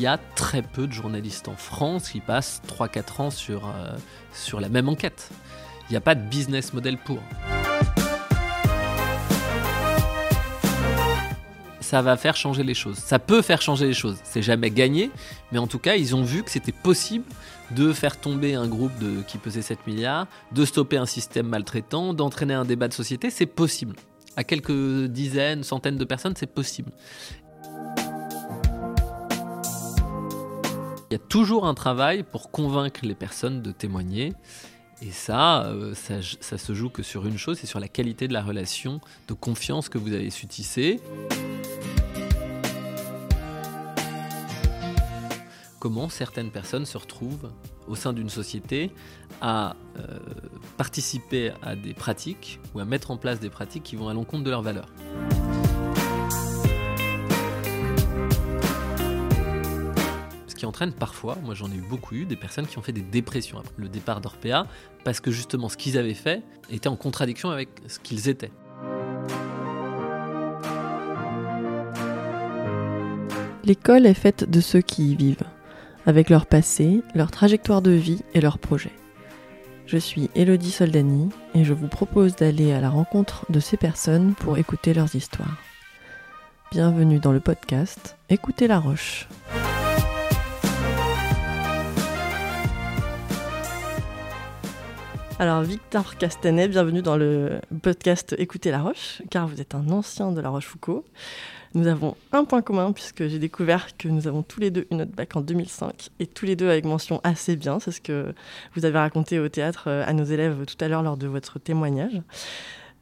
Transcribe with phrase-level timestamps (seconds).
[0.00, 3.94] il y a très peu de journalistes en France qui passent 3-4 ans sur, euh,
[4.32, 5.28] sur la même enquête.
[5.88, 7.18] Il n'y a pas de business model pour.
[11.82, 12.96] Ça va faire changer les choses.
[12.96, 14.16] Ça peut faire changer les choses.
[14.24, 15.10] C'est jamais gagné,
[15.52, 17.26] mais en tout cas, ils ont vu que c'était possible
[17.70, 18.92] de faire tomber un groupe
[19.26, 23.28] qui pesait 7 milliards, de stopper un système maltraitant, d'entraîner un débat de société.
[23.28, 23.96] C'est possible.
[24.34, 26.90] À quelques dizaines, centaines de personnes, c'est possible.
[31.10, 34.32] Il y a toujours un travail pour convaincre les personnes de témoigner.
[35.02, 38.32] Et ça, euh, ça, se joue que sur une chose, c'est sur la qualité de
[38.32, 41.00] la relation de confiance que vous avez su tisser.
[45.80, 47.50] Comment certaines personnes se retrouvent
[47.88, 48.92] au sein d'une société
[49.40, 50.20] à euh,
[50.76, 54.44] participer à des pratiques ou à mettre en place des pratiques qui vont à l'encontre
[54.44, 54.88] de leurs valeurs.
[60.60, 63.00] Qui entraîne parfois, moi j'en ai eu beaucoup eu, des personnes qui ont fait des
[63.00, 64.66] dépressions après le départ d'Orpea,
[65.04, 68.52] parce que justement ce qu'ils avaient fait était en contradiction avec ce qu'ils étaient.
[73.64, 75.44] L'école est faite de ceux qui y vivent,
[76.04, 78.92] avec leur passé, leur trajectoire de vie et leurs projets.
[79.86, 84.34] Je suis Elodie Soldani et je vous propose d'aller à la rencontre de ces personnes
[84.34, 85.56] pour écouter leurs histoires.
[86.70, 89.26] Bienvenue dans le podcast Écoutez la Roche.
[95.40, 100.32] Alors Victor Castanet, bienvenue dans le podcast Écoutez la Roche, car vous êtes un ancien
[100.32, 101.02] de la Rochefoucauld.
[101.72, 104.98] Nous avons un point commun puisque j'ai découvert que nous avons tous les deux une
[104.98, 107.80] note bac en 2005 et tous les deux avec mention assez bien.
[107.80, 108.34] C'est ce que
[108.76, 111.58] vous avez raconté au théâtre euh, à nos élèves tout à l'heure lors de votre
[111.58, 112.20] témoignage.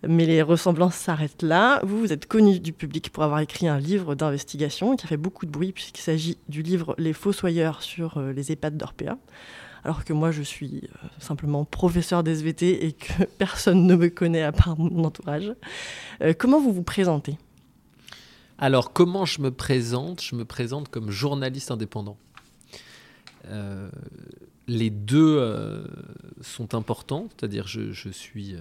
[0.07, 1.81] Mais les ressemblances s'arrêtent là.
[1.83, 5.17] Vous, vous êtes connu du public pour avoir écrit un livre d'investigation qui a fait
[5.17, 9.19] beaucoup de bruit puisqu'il s'agit du livre Les Fossoyeurs sur euh, les EHPAD d'Orpea
[9.89, 14.43] alors que moi je suis euh, simplement professeur d'SVT et que personne ne me connaît
[14.43, 15.51] à part mon entourage.
[16.21, 17.39] Euh, comment vous vous présentez?
[18.59, 20.23] Alors comment je me présente?
[20.23, 22.19] Je me présente comme journaliste indépendant.
[23.47, 23.89] Euh,
[24.67, 25.89] les deux
[26.43, 28.57] sont importants, c'est-à-dire je, je suis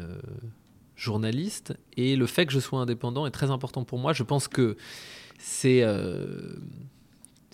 [0.96, 4.14] journaliste et le fait que je sois indépendant est très important pour moi.
[4.14, 4.78] Je pense que
[5.38, 5.84] c'est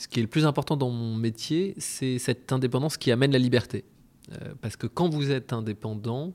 [0.04, 3.40] ce qui est le plus important dans mon métier, c'est cette indépendance qui amène la
[3.40, 3.86] liberté.
[4.34, 6.34] Euh, parce que quand vous êtes indépendant,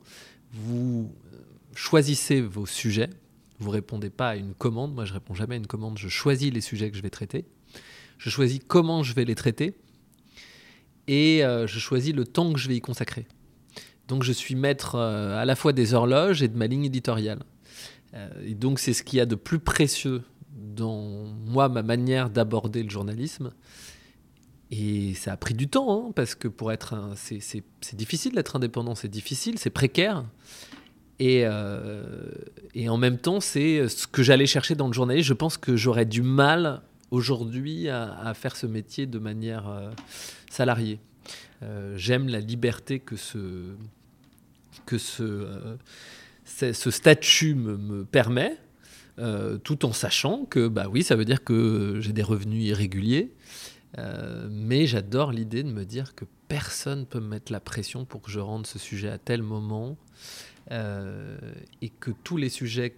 [0.53, 1.13] vous
[1.75, 3.11] choisissez vos sujets,
[3.59, 4.95] vous répondez pas à une commande.
[4.95, 5.99] Moi, je réponds jamais à une commande.
[5.99, 7.45] Je choisis les sujets que je vais traiter.
[8.17, 9.75] Je choisis comment je vais les traiter.
[11.07, 13.27] Et euh, je choisis le temps que je vais y consacrer.
[14.07, 17.43] Donc, je suis maître euh, à la fois des horloges et de ma ligne éditoriale.
[18.43, 20.23] et donc, c'est ce qu'il y a de plus précieux
[20.79, 23.51] dans moi ma manière d'aborder le journalisme.
[24.71, 27.63] Et ça a pris du temps, hein, parce que pour être c'est,
[27.93, 30.23] difficile d'être indépendant, c'est difficile, c'est précaire.
[31.17, 32.03] Et, euh,
[32.75, 35.27] et, en même temps, c'est ce que j'allais chercher dans le journalisme.
[35.27, 36.81] Je pense que j'aurais du mal
[37.11, 39.91] aujourd'hui à, faire ce métier de manière euh,
[40.49, 40.99] salariée.
[41.61, 43.73] Euh, j'aime la liberté que ce,
[44.85, 45.67] que ce,
[46.45, 48.57] statut me permet.
[49.19, 53.31] Euh, tout en sachant que, bah oui, ça veut dire que j'ai des revenus irréguliers.
[53.97, 58.21] Euh, mais j'adore l'idée de me dire que personne peut me mettre la pression pour
[58.21, 59.97] que je rende ce sujet à tel moment
[60.71, 61.37] euh,
[61.81, 62.95] et que tous les sujets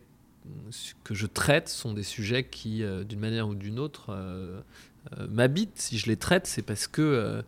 [1.04, 4.12] que je traite sont des sujets qui, d'une manière ou d'une autre,
[5.30, 5.80] m'habitent.
[5.80, 7.44] Si je les traite, c'est parce que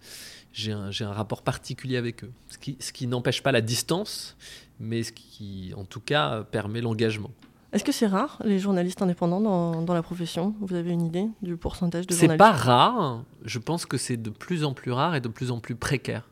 [0.53, 2.31] j'ai un, un, rapport particulier avec eux.
[2.49, 4.37] Ce qui, ce qui n'empêche pas la distance,
[4.79, 7.31] mais ce qui, en tout cas, permet l'engagement.
[7.73, 10.53] Est-ce que c'est rare, les journalistes indépendants dans, dans, la profession?
[10.61, 13.25] Vous avez une idée du pourcentage de journalistes C'est pas rare.
[13.43, 16.29] Je pense que c'est de plus en plus rare et de plus en plus précaire.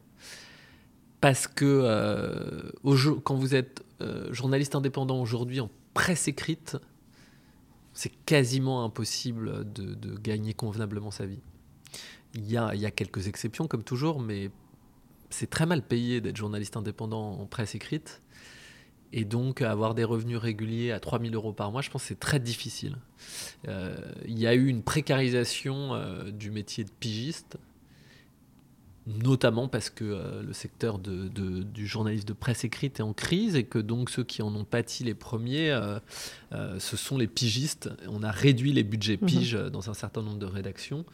[1.19, 2.71] Parce que euh,
[3.23, 6.77] quand vous êtes euh, journaliste indépendant aujourd'hui en presse écrite,
[7.93, 11.41] c'est quasiment impossible de, de, gagner convenablement sa vie.
[12.35, 14.51] Il y, a, il y a quelques exceptions, comme toujours, mais
[15.31, 18.20] c'est très mal payé d'être journaliste indépendant en presse écrite.
[19.13, 22.19] Et donc, avoir des revenus réguliers à 3000 euros par mois, je pense que c'est
[22.19, 22.95] très difficile.
[23.67, 27.57] Euh, il y a eu une précarisation euh, du métier de pigiste,
[29.07, 33.55] notamment parce que euh, le secteur de, du journalisme de presse écrite est en crise
[33.55, 35.77] et que donc ceux qui en ont pâti les premiers,
[36.51, 37.89] ce sont les pigistes.
[38.07, 39.27] On a réduit les budgets mhm.
[39.27, 41.05] piges dans un certain nombre de rédactions.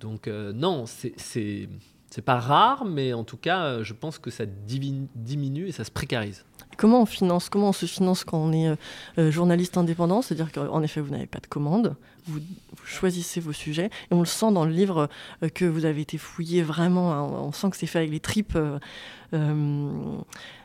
[0.00, 1.68] Donc, non, c'est.
[2.16, 5.90] C'est pas rare, mais en tout cas, je pense que ça diminue et ça se
[5.90, 6.46] précarise.
[6.78, 8.74] comment on finance, comment on se finance quand on est
[9.18, 10.22] euh, journaliste indépendant?
[10.22, 12.40] C'est-à-dire qu'en effet, vous n'avez pas de commande, vous,
[12.86, 15.10] choisissez vos sujets, et on le sent dans le livre
[15.52, 18.56] que vous avez été fouillé vraiment, hein, on sent que c'est fait avec les tripes.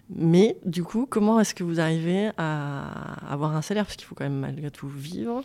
[0.10, 3.84] mais du coup, comment est-ce que vous arrivez à avoir un salaire?
[3.84, 5.44] Parce qu'il faut quand même malgré tout vivre.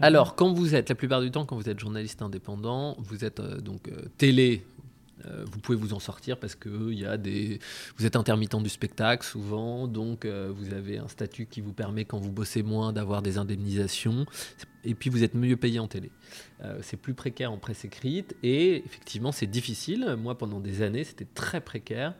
[0.00, 3.40] Alors, quand vous êtes, la plupart du temps, quand vous êtes journaliste indépendant, vous êtes
[3.40, 4.71] donc télé, euh,
[5.50, 7.58] vous pouvez vous en sortir parce que y a des...
[7.96, 12.04] vous êtes intermittent du spectacle souvent, donc euh, vous avez un statut qui vous permet
[12.04, 14.26] quand vous bossez moins d'avoir des indemnisations,
[14.84, 16.10] et puis vous êtes mieux payé en télé.
[16.62, 20.16] Euh, c'est plus précaire en presse écrite, et effectivement c'est difficile.
[20.18, 22.14] Moi pendant des années c'était très précaire.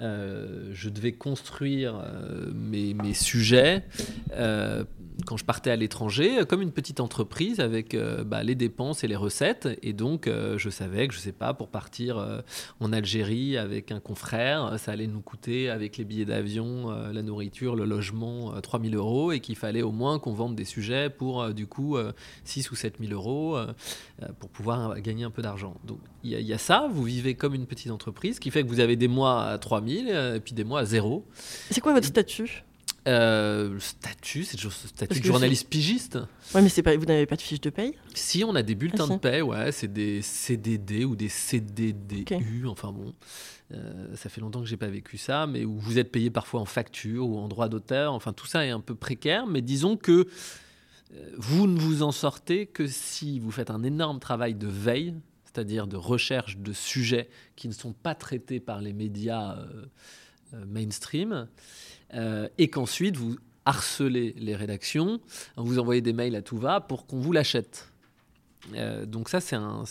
[0.00, 3.84] Euh, je devais construire euh, mes, sujets
[4.32, 4.84] euh,
[5.26, 9.16] quand je partais à l'étranger comme une petite entreprise avec bah, les dépenses et les
[9.16, 9.68] recettes.
[9.82, 12.42] Et donc, je savais que, je sais pas, pour partir
[12.78, 17.74] en Algérie avec un confrère, ça allait nous coûter avec les billets d'avion, la nourriture,
[17.74, 21.66] le logement, 3000 euros et qu'il fallait au moins qu'on vende des sujets pour du
[21.66, 21.96] coup
[22.44, 23.58] 6 ou 7000 euros
[24.38, 25.74] pour pouvoir gagner un peu d'argent.
[25.84, 28.80] Donc, il y, a ça, vous vivez comme une petite entreprise qui fait que vous
[28.80, 31.26] avez des mois à 3000 euh, et puis des mois à zéro.
[31.70, 32.64] C'est quoi votre statut?
[33.06, 36.18] Euh, le statut, c'est le statut de journaliste pigiste.
[36.54, 37.94] Ouais, mais pas, vous n'avez pas de fiche de paye?
[38.14, 42.66] Si, on a des bulletins ah, de paye, ouais, c'est des CDD ou des CDDU,
[42.66, 43.14] enfin bon.
[43.72, 46.60] Euh, ça fait longtemps que j'ai pas vécu ça, mais où vous êtes payé parfois
[46.60, 49.96] en facture ou en droit d'auteur, enfin tout ça est un peu précaire, mais disons
[49.96, 50.26] que
[51.38, 55.14] vous ne vous en sortez que si vous faites un énorme travail de veille
[55.48, 59.86] c'est-à-dire de recherche de sujets qui ne sont pas traités par les médias euh,
[60.54, 61.48] euh, mainstream,
[62.14, 65.20] euh, et qu'ensuite vous harcelez les rédactions,
[65.56, 67.92] vous envoyez des mails à tout va pour qu'on vous l'achète.
[69.06, 69.84] donc ça, c'est un,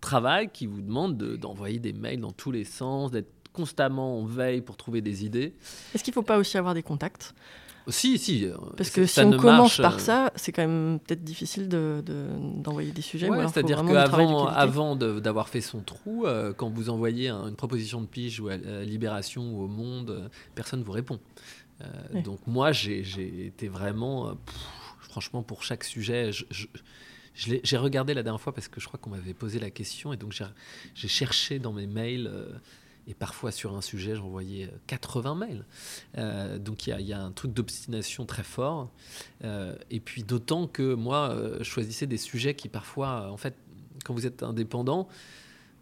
[0.00, 4.60] travail qui vous demande d'envoyer des mails dans tous les sens, d'être constamment en veille
[4.60, 5.54] pour trouver des idées.
[5.94, 7.34] Est-ce qu'il ne faut pas aussi avoir des contacts?
[7.88, 8.46] Si, si.
[8.46, 12.90] Euh, Parce que si on commence par euh, ça, c'est quand même peut-être difficile d'envoyer
[12.90, 13.28] de, des sujets.
[13.48, 18.40] C'est-à-dire qu'avant avant d'avoir fait son trou, euh, quand vous envoyez une proposition de pige
[18.40, 21.18] ou à, Libération ou au Monde, personne ne vous répond.
[22.24, 24.34] Donc moi, j'ai été vraiment,
[25.00, 26.30] franchement, pour chaque sujet,
[27.34, 30.16] j'ai regardé la dernière fois parce que je crois qu'on m'avait posé la question et
[30.16, 30.32] donc
[30.94, 32.30] j'ai cherché dans mes mails
[33.06, 35.64] et parfois sur un sujet, j'envoyais 80 euh, mails.
[36.18, 38.90] Euh, donc il y, a un truc d'obstination très fort.
[39.44, 43.54] Euh, et puis d'autant que moi, je choisissais des sujets qui parfois, en fait,
[44.04, 45.08] quand vous êtes indépendant,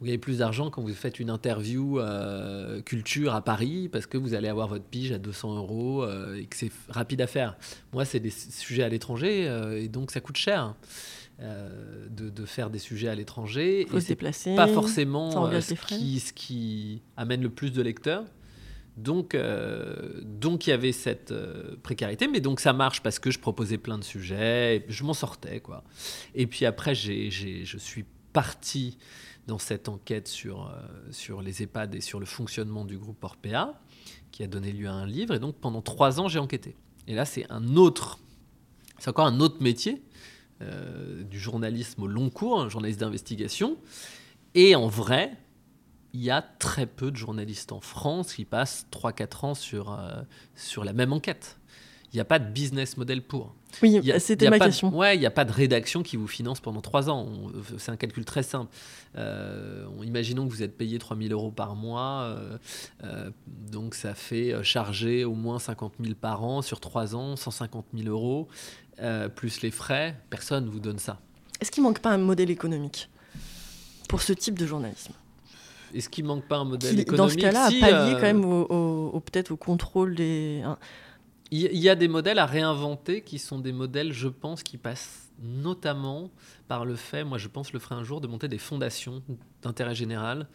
[0.00, 2.00] vous gagnez plus d'argent quand vous faites une interview
[2.86, 6.56] culture à Paris parce que vous allez avoir votre pige à 200 euros et que
[6.56, 7.58] c'est rapide à faire.
[7.92, 9.44] Moi, c'est des sujets à l'étranger
[9.76, 10.74] et donc ça coûte cher.
[11.42, 13.82] Euh, de, faire des sujets à l'étranger.
[13.82, 13.86] et
[14.56, 18.24] Pas forcément euh, ce, qui, ce, qui, amène le plus de lecteurs.
[18.98, 21.32] Donc, euh, donc il y avait cette
[21.82, 25.14] précarité, mais donc ça marche parce que je proposais plein de sujets, et je m'en
[25.14, 25.82] sortais quoi.
[26.34, 28.04] Et puis après, j'ai, je suis
[28.34, 28.98] parti
[29.46, 30.70] dans cette enquête sur,
[31.10, 33.80] sur les EHPAD et sur le fonctionnement du groupe Orpea,
[34.30, 35.34] qui a donné lieu à un livre.
[35.34, 36.76] Et donc pendant trois ans, j'ai enquêté.
[37.06, 38.18] Et là, c'est un autre,
[38.98, 40.02] c'est encore un autre métier
[40.62, 43.78] euh, du journalisme au long cours, un journaliste d'investigation.
[44.54, 45.32] Et en vrai,
[46.12, 50.20] il y a très peu de journalistes en France qui passent 3-4 ans sur, euh,
[50.54, 51.58] sur la même enquête.
[52.12, 53.54] Il n'y a pas de business model pour.
[53.82, 54.94] Oui, c'était ma question.
[54.94, 57.28] ouais, il n'y a pas de rédaction qui vous finance pendant 3 ans.
[57.78, 58.70] C'est un calcul très simple.
[59.16, 62.36] Euh, imaginons que vous êtes payé 3000 euros par mois.
[63.46, 68.08] donc ça fait charger au moins 50 000 par an sur 3 ans, 150 000
[68.08, 68.48] euros.
[68.98, 71.20] Euh, plus les frais, personne ne vous donne ça.
[71.60, 73.08] Est-ce qu'il manque pas un modèle économique
[74.08, 75.12] pour ce type de journalisme?
[75.94, 79.20] Est-ce qu'il manque pas un modèle économique Dans ce cas-là, à pallier quand même au,
[79.20, 80.62] peut-être au contrôle des...
[80.64, 80.78] Hein.
[81.52, 85.29] Il y a des modèles à réinventer qui sont des modèles, je pense, qui passent
[85.40, 86.30] notamment
[86.68, 89.22] par le fait, moi je pense le ferai un jour, de monter des fondations
[89.62, 90.46] d'intérêt général,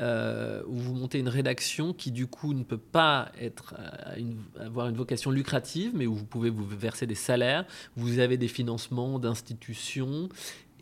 [0.00, 4.32] euh, où vous montez une rédaction qui du coup ne peut pas être, euh,
[4.64, 7.64] avoir une vocation lucrative, mais où vous pouvez vous verser des salaires,
[7.96, 10.28] vous avez des financements d'institutions,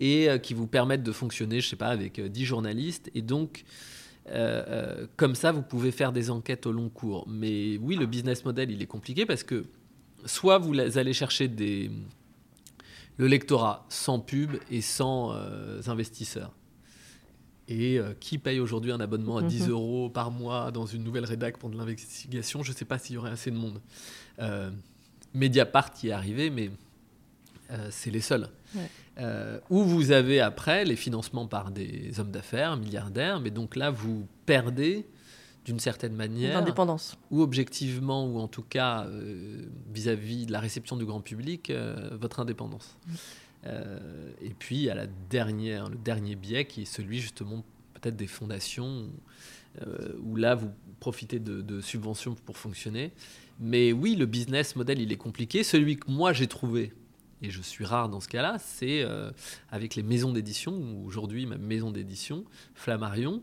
[0.01, 3.65] et euh, qui vous permettent de fonctionner, je sais pas, avec 10 journalistes, et donc...
[5.17, 7.27] comme ça, vous pouvez faire des enquêtes au long cours.
[7.29, 9.65] Mais oui, le business model, il est compliqué parce que
[10.27, 11.91] soit vous allez chercher des,
[13.17, 16.53] le lectorat sans pub et sans euh, investisseurs.
[17.69, 19.71] Et euh, qui paye aujourd'hui un abonnement à 10 mhm.
[19.71, 22.63] euros par mois dans une nouvelle rédac pour de l'investigation?
[22.63, 23.81] Je ne sais pas s'il y aurait assez de monde.
[24.41, 24.71] Euh,
[25.35, 26.71] Mediapart y est arrivé, mais
[27.89, 28.51] c'est les seuls.
[29.71, 34.27] où vous avez après les financements par des hommes d'affaires, milliardaires, mais donc là, vous
[34.45, 35.07] perdez
[35.65, 36.59] d'une certaine manière.
[36.59, 37.17] D'indépendance.
[37.31, 42.11] Ou objectivement, ou en tout cas euh, vis-à-vis de la réception du grand public, euh,
[42.21, 42.97] votre indépendance.
[43.07, 43.13] Mm.
[43.67, 47.65] Euh, et puis, à la dernière, le dernier biais qui est celui justement
[47.95, 49.09] peut-être des fondations,
[49.87, 53.13] euh, où là, vous profitez de, de subventions pour fonctionner.
[53.61, 55.63] Mais oui, le business model, il est compliqué.
[55.63, 56.93] Celui que moi, j'ai trouvé,
[57.43, 59.31] et je suis rare dans ce cas-là, c'est euh,
[59.71, 62.45] avec les maisons d'édition, où aujourd'hui, ma maison d'édition,
[62.75, 63.43] Flammarion,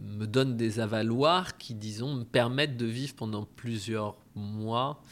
[0.00, 5.02] me donne des avaloirs qui, disons, me permettent de vivre pendant plusieurs mois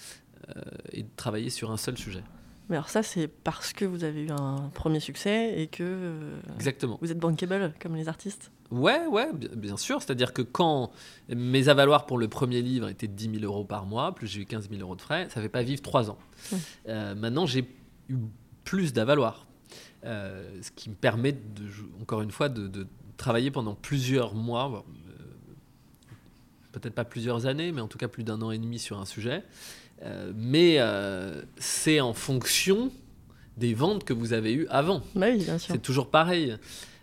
[0.56, 0.60] euh,
[0.92, 2.22] et de travailler sur un seul sujet.
[2.70, 6.40] Mais alors ça, c'est parce que vous avez eu un premier succès et que euh,
[6.56, 6.98] Exactement.
[7.02, 8.50] vous êtes bankable comme les artistes?
[8.70, 10.00] Ouais, ouais, bi- bien sûr.
[10.00, 10.90] C'est-à-dire que quand
[11.28, 14.40] mes avaloirs pour le premier livre étaient de 10 000 euros par mois, plus j'ai
[14.40, 16.16] eu 15 000 euros de frais, ça ne fait pas vivre 3 ans.
[16.88, 17.68] Euh, maintenant, j'ai
[18.64, 19.46] plus d'avaloirs.
[20.04, 21.38] Euh, ce qui me permet, de,
[22.00, 25.22] encore une fois, de, de travailler pendant plusieurs mois, euh,
[26.72, 29.06] peut-être pas plusieurs années, mais en tout cas plus d'un an et demi sur un
[29.06, 29.42] sujet.
[30.02, 32.90] Euh, mais euh, c'est en fonction
[33.56, 35.02] des ventes que vous avez eues avant.
[35.14, 35.46] Bah oui.
[35.58, 36.56] C'est toujours pareil.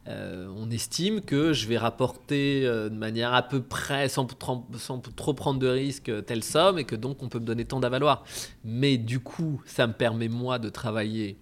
[0.08, 4.64] Euh, on estime que je vais rapporter euh, de manière à peu près, sans, tr-
[4.78, 7.66] sans trop prendre de risques, euh, telle somme et que donc on peut me donner
[7.66, 8.24] tant d'avaloir.
[8.64, 11.38] Mais du coup, ça me permet moi de travailler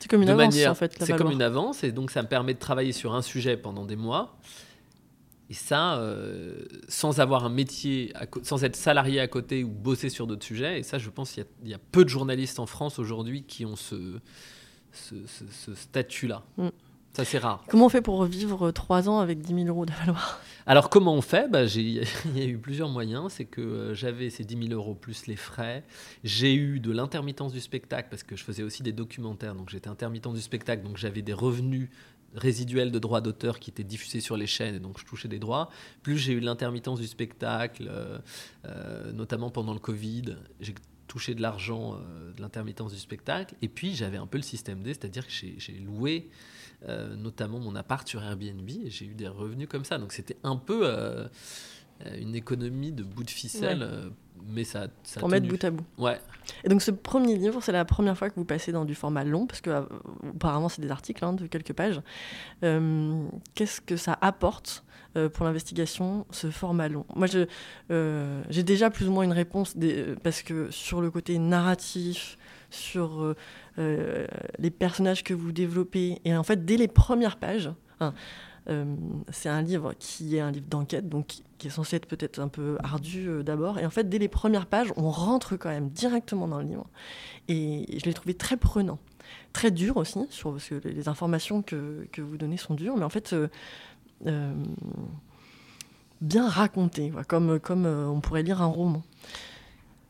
[0.00, 0.70] C'est comme une de avance manière.
[0.72, 0.94] en fait.
[1.00, 3.86] c'est comme une avance et donc ça me permet de travailler sur un sujet pendant
[3.86, 4.38] des mois.
[5.50, 10.08] Et ça, euh, sans avoir un métier, à sans être salarié à côté ou bosser
[10.10, 10.78] sur d'autres sujets.
[10.80, 12.98] Et ça, je pense qu'il y a- il y, a peu de journalistes en France
[12.98, 14.18] aujourd'hui qui ont ce,
[14.92, 16.42] ce, ce- ce statut-là.
[16.58, 16.68] Mm.
[17.14, 17.64] Ça, c'est rare.
[17.68, 21.20] Comment on fait pour vivre trois ans avec 10 000 euros d'avaloir Alors comment on
[21.20, 21.48] fait?
[21.48, 22.02] Bah, j'ai-
[22.34, 23.32] Il y a eu plusieurs moyens.
[23.34, 25.84] C'est que euh, j'avais ces 10 000 euros plus les frais.
[26.24, 29.54] J'ai eu de l'intermittence du spectacle parce que je faisais aussi des documentaires.
[29.54, 30.82] Donc j'étais intermittent du spectacle.
[30.82, 31.88] Donc j'avais des revenus
[32.34, 35.38] résiduels de droits d'auteur qui étaient diffusés sur les chaînes et donc je touchais des
[35.38, 35.70] droits.
[36.02, 38.18] Plus j'ai eu de l'intermittence du spectacle, euh,
[38.64, 40.36] euh, notamment pendant le Covid.
[40.60, 40.74] J'ai
[41.06, 43.54] touché de l'argent euh, de l'intermittence du spectacle.
[43.62, 46.28] Et puis j'avais un peu le système D, c'est-à-dire que j'ai loué
[46.88, 49.98] euh, notamment mon appart sur Airbnb et j'ai eu des revenus comme ça.
[49.98, 51.26] Donc c'était un peu euh,
[52.06, 54.42] euh, une économie de bout de ficelle, Ouais.
[54.46, 56.20] mais ça, ça a pour mettre bout à bout Ouais.
[56.64, 59.24] Et donc ce premier livre, c'est la première fois que vous passez dans du format
[59.24, 59.82] long, parce que euh,
[60.34, 62.00] auparavant c'est des articles hein, de quelques pages.
[63.54, 64.84] Qu'est-ce que ça apporte
[65.32, 67.06] pour l'investigation, ce format long?
[67.14, 67.28] Moi,
[67.90, 72.36] euh, j'ai déjà plus ou moins une réponse, des- parce que sur le côté narratif,
[72.74, 73.36] sur euh,
[73.78, 74.26] euh,
[74.58, 78.12] les personnages que vous développez, et en fait, dès les premières pages, hein,
[78.68, 78.84] euh,
[79.30, 81.26] c'est un livre qui est un livre d'enquête, donc
[81.58, 83.78] qui, est censé être peut-être un peu ardu d'abord.
[83.78, 86.86] Et en fait, dès les premières pages, on rentre quand même directement dans le livre.
[87.48, 88.98] Et je l'ai trouvé très prenant.
[89.54, 93.04] Très dur aussi, sur, parce que les informations que, que vous donnez sont dures, mais
[93.04, 93.34] en fait,
[96.20, 99.02] bien raconté, quoi, comme, comme on pourrait lire un roman.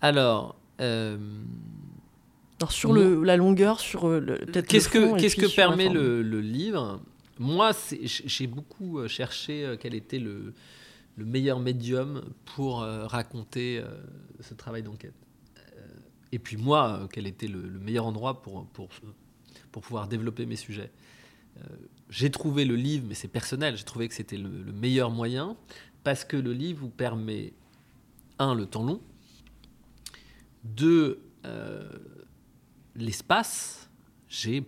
[0.01, 0.57] Alors,
[2.65, 6.23] Alors, sur le, la longueur, sur euh, le, peut-être qu'est-ce que, qu'est-ce que permet le,
[6.23, 6.99] le livre?
[7.39, 10.55] Moi, j'ai beaucoup euh, cherché euh, quel était le,
[11.19, 13.83] le meilleur médium pour raconter
[14.41, 15.13] ce travail d'enquête.
[16.33, 18.89] Et puis moi, quel était le, le meilleur endroit pour, pour,
[19.71, 20.91] pour pouvoir développer mes sujets?
[22.09, 25.57] J'ai trouvé le livre, mais c'est personnel, j'ai trouvé que c'était le, le meilleur moyen
[26.03, 27.53] parce que le livre vous permet,
[28.41, 29.01] un, le temps long,
[30.65, 31.89] deux, euh,
[32.97, 33.89] l'espace.
[34.29, 34.65] J'ai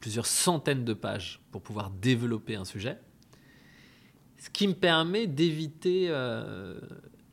[0.00, 2.98] plusieurs centaines de pages pour pouvoir développer un sujet.
[4.38, 6.78] Ce qui me permet d'éviter euh,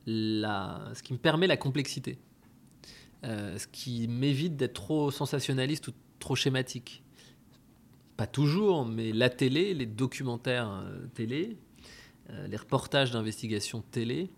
[0.07, 2.17] la, ce qui me permet la complexité.
[3.23, 7.03] Euh, ce qui m'évite d'être trop sensationnaliste ou trop schématique.
[8.17, 11.57] Pas toujours, mais la télé, les documentaires euh, télé,
[12.29, 14.29] euh, les reportages d'investigation télé,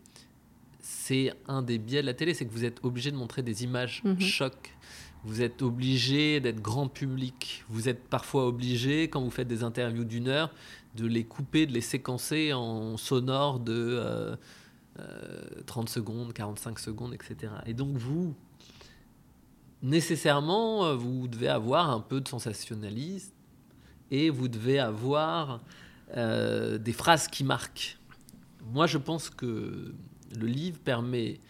[0.80, 3.64] c'est un des biais de la télé, c'est que vous êtes obligé de montrer des
[3.64, 4.20] images Mhm.
[4.22, 4.74] choc.
[5.28, 7.66] Vous êtes obligé d'être grand public.
[7.68, 10.50] Vous êtes parfois obligé, quand vous faites des interviews d'une heure,
[10.96, 14.38] de les couper, de les séquencer en sonore de euh,
[15.00, 17.52] euh, 30 secondes, 45 secondes, etc.
[17.66, 18.34] Et donc vous,
[19.84, 23.34] nécessairement, euh, vous devez avoir un peu de sensationnalisme
[24.12, 25.60] et vous devez avoir
[26.16, 27.98] euh, des phrases qui marquent.
[28.72, 29.94] Moi, je pense que
[30.40, 31.42] le livre permet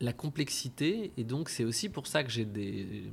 [0.00, 3.10] la complexité et donc c'est aussi pour ça que j'ai des,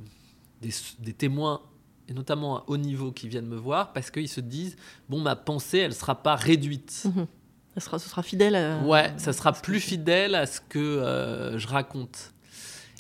[0.62, 1.62] des, des témoins
[2.08, 4.76] et notamment à haut niveau qui viennent me voir parce qu'ils se disent
[5.10, 7.28] bon ma pensée elle sera pas réduite Mhm.
[7.76, 8.80] Ça sera, ce sera fidèle à...
[8.86, 12.32] Ouais, ça sera plus fidèle à ce que euh, je raconte.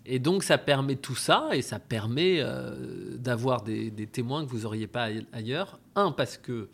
[0.06, 4.50] Et donc ça permet tout ça et ça permet euh, d'avoir des, des témoins que
[4.51, 5.80] vous n'auriez pas aille- ailleurs.
[5.96, 6.68] Un, parce que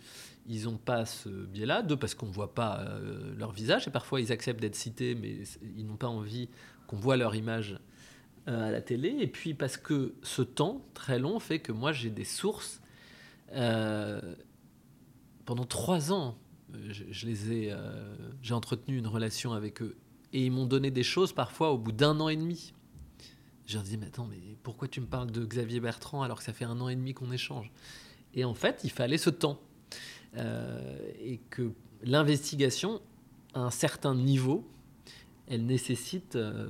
[0.47, 1.83] ils n'ont pas ce biais-là.
[1.83, 2.83] Deux, parce qu'on ne voit pas
[3.37, 3.87] leur visage.
[3.87, 5.35] Et parfois, ils acceptent d'être cités, mais
[5.77, 6.49] ils n'ont pas envie
[6.91, 7.79] qu'on voit leur image
[8.45, 9.15] à la télé.
[9.19, 12.81] Et puis, parce que ce temps très long fait que moi, j'ai des sources.
[15.45, 16.37] pendant trois ans,
[16.89, 17.75] je, les ai,
[18.41, 19.95] j'ai entretenu une relation avec eux.
[20.33, 22.73] Et ils m'ont donné des choses parfois au bout d'un an et demi.
[23.67, 26.43] Je leur dis, mais attends, mais pourquoi tu me parles de Xavier Bertrand alors que
[26.43, 27.71] ça fait un an et demi qu'on échange?
[28.33, 29.61] Et en fait, il fallait ce temps.
[30.37, 31.71] Euh, et que
[32.03, 33.01] l'investigation,
[33.53, 34.67] à un certain niveau,
[35.51, 36.67] elle nécessite euh,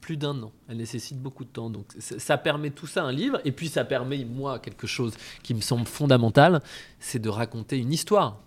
[0.00, 0.52] plus d'un an.
[0.68, 1.70] Elle nécessite beaucoup de temps.
[1.70, 3.40] Donc ça permet tout ça, un livre.
[3.44, 6.62] Et puis ça permet, moi, quelque chose qui me semble fondamental,
[6.98, 8.40] c'est de raconter une histoire.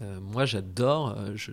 [0.00, 1.16] Euh, moi, j'adore.
[1.16, 1.52] Euh, je,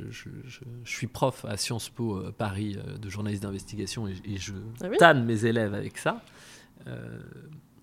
[0.84, 5.46] suis prof à Sciences Po euh, Paris de journaliste d'investigation et, je ah tanne mes
[5.46, 6.22] élèves avec ça.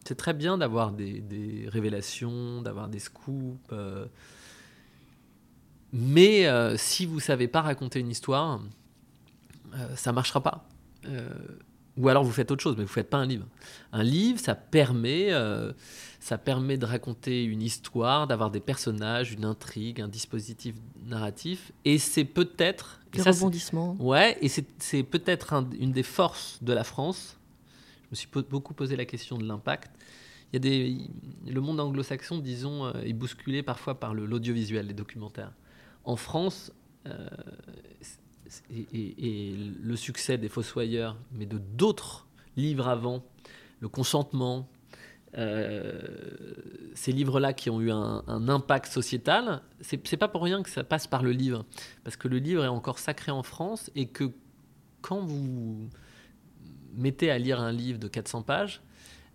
[0.04, 3.58] c'est très bien d'avoir des, révélations, d'avoir des scoops.
[5.92, 8.60] mais si vous savez pas raconter une histoire,
[9.96, 10.66] ça marchera pas.
[11.96, 13.46] ou alors vous faites autre chose, mais vous faites pas un livre.
[13.92, 15.30] Un livre, ça permet
[16.22, 21.72] ça permet de raconter une histoire, d'avoir des personnages, une intrigue, un dispositif narratif.
[21.84, 23.00] Et c'est peut-être.
[23.12, 23.96] Des rebondissements.
[23.98, 27.38] Ouais, et c'est peut-être une des forces de la France.
[28.04, 29.90] Je me suis beaucoup posé la question de l'impact.
[30.52, 34.94] Il y a des, le monde anglo-saxon, disons, euh, est bousculé parfois par l'audiovisuel, les
[34.94, 35.50] documentaires.
[36.04, 36.70] En France,
[37.06, 37.28] euh,
[38.70, 43.24] et, le succès des Fossoyeurs, mais de d'autres livres avant,
[43.80, 44.68] le consentement,
[45.38, 46.00] euh,
[46.94, 51.06] ces livres-là qui ont eu un, impact sociétal, c'est pas pour rien que ça passe
[51.06, 51.64] par le livre,
[52.04, 54.30] parce que le livre est encore sacré en France et que
[55.00, 55.88] quand vous
[56.94, 58.82] mettez à lire un livre de 400 pages,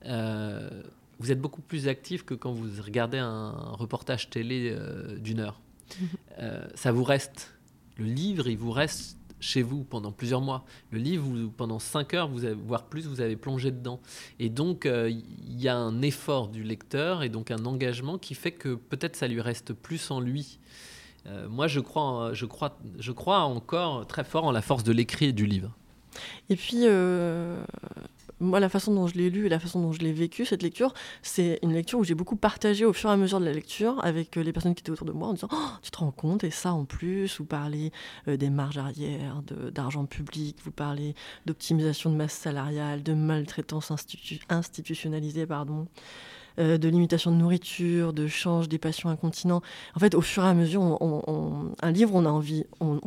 [0.06, 0.84] euh,
[1.20, 5.62] vous êtes beaucoup plus actif que quand vous regardez un, reportage télé euh, d'une heure.
[6.76, 7.57] Ça vous reste.
[7.98, 10.66] Le livre, il vous reste chez vous pendant plusieurs mois.
[10.92, 11.26] Le livre,
[11.56, 14.00] pendant cinq heures, vous avez, voire plus, vous avez plongé dedans.
[14.40, 18.34] Et donc, euh, il y a un effort du lecteur et donc un engagement qui
[18.34, 20.60] fait que peut-être ça lui reste plus en lui.
[21.28, 24.92] Euh, moi, je crois, je, crois, je crois encore très fort en la force de
[24.92, 25.76] l'écrit et du livre.
[26.50, 27.62] Et puis, euh,
[28.40, 30.64] moi, la façon dont je l'ai lu et la façon dont je l'ai vécu, cette
[30.64, 33.54] lecture, c'est une lecture où j'ai beaucoup partagé au fur et à mesure de la
[33.54, 35.98] lecture avec euh, les personnes qui étaient autour de moi en disant oh, Tu te
[35.98, 37.92] rends compte Et ça en plus, vous parlez
[38.28, 43.92] euh, des marges arrières, d'argent public, vous parlez d'optimisation de masse salariale, de maltraitance
[44.50, 45.88] institutionnalisée, pardon.
[46.60, 49.62] Euh, de limitation de nourriture, de change des passions incontinents.
[49.96, 50.82] En fait, au fur et à mesure,
[51.82, 53.00] un livre, on a envie, on,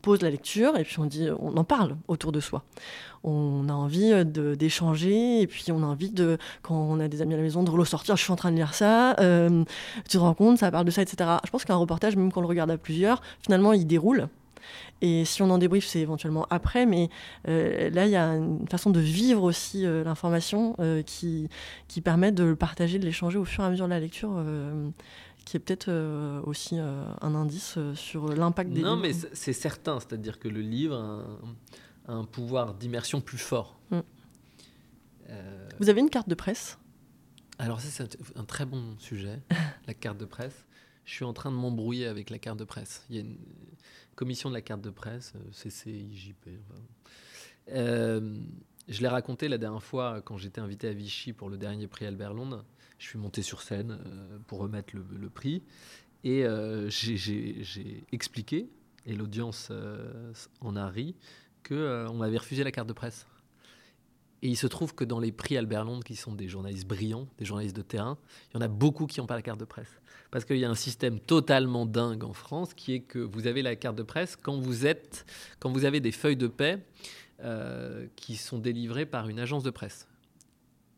[0.00, 2.64] pose la lecture et puis on dit, on en parle autour de soi.
[3.22, 7.34] On a envie d'échanger et puis on a envie de, quand on a des amis
[7.34, 8.16] à la maison, de le sortir.
[8.16, 9.18] Je suis en train de lire ça.
[9.20, 9.64] Euh,
[10.08, 11.30] tu te rends compte, ça parle de ça, etc.
[11.44, 14.28] Je pense qu'un reportage, même quand on le regarde à plusieurs, finalement, il déroule.
[15.00, 16.86] Et si on en débriefe, c'est éventuellement après.
[16.86, 17.10] Mais
[17.48, 21.48] euh, là, il y a une façon de vivre aussi euh, l'information euh, qui,
[21.88, 24.42] qui permet de le partager, de l'échanger au fur et à mesure de la lecture
[25.44, 25.92] qui est peut-être
[26.46, 30.96] aussi un indice sur l'impact des Non, mais c'est certain, c'est-à-dire que le livre
[32.08, 33.78] a un, pouvoir d'immersion plus fort.
[33.90, 33.98] Mm.
[35.80, 36.78] Vous avez une carte de presse?
[37.58, 39.42] Alors ça, c'est un très bon sujet,
[39.86, 40.66] la carte de presse.
[41.04, 43.04] Je suis en train de m'embrouiller avec la carte de presse.
[43.10, 43.36] Il y a une,
[44.14, 46.48] commission de la carte de presse, euh, CCIJP.
[47.70, 48.38] Euh,
[48.88, 52.06] je l'ai raconté la dernière fois quand j'étais invité à Vichy pour le dernier prix
[52.06, 52.64] Albert Londres.
[52.98, 55.62] Je suis monté sur scène euh, pour remettre le, prix
[56.22, 56.46] et
[56.88, 58.70] j'ai expliqué,
[59.04, 59.70] et l'audience
[60.60, 61.14] en a ri,
[61.68, 63.26] qu'on m'avait refusé la carte de presse.
[64.44, 67.26] Et il se trouve que dans les prix Albert Londres, qui sont des journalistes brillants,
[67.38, 68.18] des journalistes de terrain,
[68.50, 69.88] il y en a beaucoup qui n'ont pas la carte de presse.
[70.30, 73.62] Parce qu'il y a un système totalement dingue en France qui est que vous avez
[73.62, 75.24] la carte de presse quand vous êtes,
[75.60, 76.84] quand vous avez des feuilles de paix
[77.42, 80.08] euh, qui sont délivrées par une agence de presse,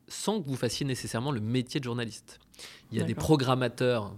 [0.08, 2.40] sans que vous fassiez nécessairement le métier de journaliste.
[2.90, 4.12] Il y a des programmateurs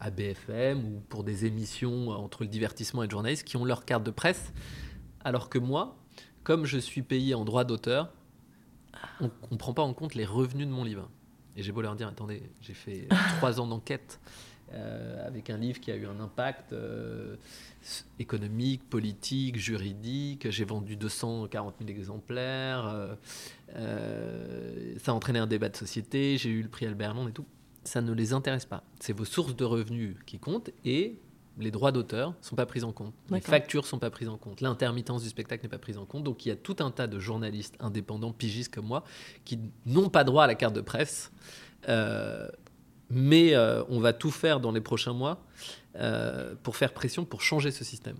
[0.00, 3.84] à BFM ou pour des émissions entre le divertissement et le journaliste qui ont leur
[3.84, 4.52] carte de presse,
[5.22, 5.96] alors que moi,
[6.42, 8.12] comme je suis payé en droit d'auteur,
[9.20, 11.08] on ne prend pas en compte les revenus de mon livre.
[11.56, 14.20] Et j'ai beau leur dire, attendez, j'ai fait trois ans d'enquête
[14.72, 17.36] euh, avec un livre qui a eu un impact euh,
[18.18, 20.50] économique, politique, juridique.
[20.50, 23.16] J'ai vendu 240 000 exemplaires.
[23.74, 26.36] Euh, ça a entraîné un débat de société.
[26.36, 27.46] J'ai eu le prix Albert Londres et tout.
[27.84, 28.82] Ça ne les intéresse pas.
[28.98, 31.16] C'est vos sources de revenus qui comptent et
[31.58, 34.60] les droits d'auteur sont pas pris en compte, les factures sont pas prises en compte,
[34.60, 36.24] l'intermittence du spectacle n'est pas prise en compte.
[36.24, 39.04] Donc il y a tout un tas de journalistes indépendants, pigistes comme moi,
[39.44, 41.32] qui n'ont pas droit à la carte de presse.
[41.88, 42.48] Euh,
[43.08, 45.44] Mais euh, on va tout faire dans les prochains mois
[45.96, 48.16] euh, pour faire pression pour changer ce système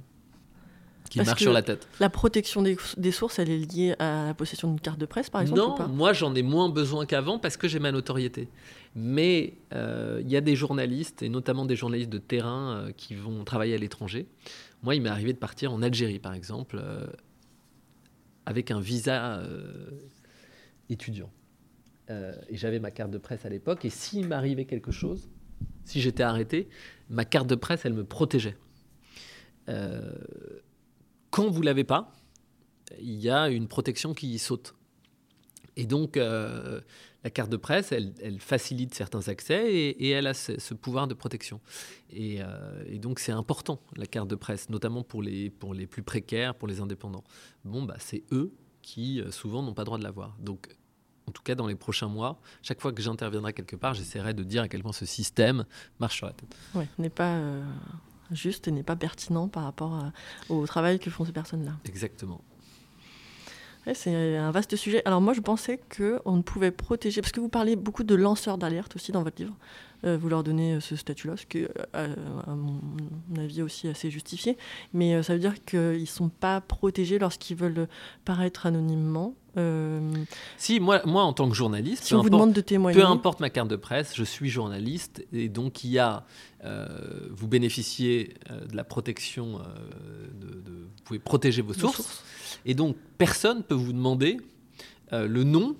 [1.09, 1.87] qui Parce marche sur la tête.
[2.01, 5.31] La protection des, des sources, elle est liée à la possession d'une carte de presse,
[5.31, 5.87] par exemple ou Non, pas?
[5.87, 8.49] moi j'en ai moins besoin qu'avant parce que j'ai ma notoriété.
[8.95, 13.15] Mais euh, il y a des journalistes, et notamment des journalistes de terrain, euh, qui
[13.15, 14.27] vont travailler à l'étranger.
[14.83, 17.07] Moi, il m'est arrivé de partir en Algérie, par exemple, euh,
[18.47, 19.43] avec un visa
[20.89, 21.31] étudiant.
[22.09, 23.85] Et j'avais ma carte de presse à l'époque.
[23.85, 25.29] Et s'il m'arrivait quelque chose,
[25.85, 26.69] si j'étais arrêté,
[27.11, 28.57] ma carte de presse, elle me protégeait.
[31.37, 32.11] Quand vous l'avez pas,
[32.99, 34.75] il y a une protection qui saute.
[35.77, 36.81] Et donc, euh,
[37.25, 41.61] la carte de presse, elle, facilite certains accès et, elle a ce, pouvoir de protection.
[42.09, 46.55] Et, euh, et donc, c'est important, la carte de presse, notamment pour les, plus précaires,
[46.55, 47.25] pour les indépendants.
[47.67, 50.39] Bon, bah, c'est eux qui, euh, souvent, n'ont pas droit de l'avoir.
[50.41, 50.75] Donc,
[51.27, 54.43] en tout cas, dans les prochains mois, chaque fois que j'interviendrai quelque part, j'essaierai de
[54.43, 55.67] dire à quel point ce système
[56.01, 56.33] marche sur
[56.75, 57.39] la n'est pas
[58.33, 60.13] juste et n'est pas pertinent par rapport à-
[60.49, 61.73] au travail que font ces personnes-là.
[61.87, 62.41] Exactement.
[63.87, 65.01] Ouais, c'est un vaste sujet.
[65.05, 68.59] Alors moi, je pensais qu'on ne pouvait protéger, parce que vous parlez beaucoup de lanceurs
[68.59, 69.55] d'alerte aussi dans votre livre.
[70.05, 72.15] Euh, vous leur donnez euh, ce statut-là, ce qui est, euh,
[72.47, 72.81] à mon
[73.39, 74.59] avis, aussi assez justifié.
[74.93, 77.87] Mais ça veut dire qu'ils ne sont pas protégés lorsqu'ils veulent
[78.25, 79.35] paraître anonymement.
[79.57, 80.01] Euh,
[80.59, 82.99] Si, moi, moi en tant que journaliste, si peu on vous importe- demande de témoigner,
[82.99, 86.25] Peu importe ma carte de presse, je suis journaliste et donc il y a,
[86.65, 86.87] euh,
[87.31, 89.59] vous bénéficiez euh, de la protection,
[90.41, 92.23] de, de- vous pouvez protéger vos vos sources,
[92.65, 94.39] et donc personne peut vous demander
[95.13, 95.77] le nom,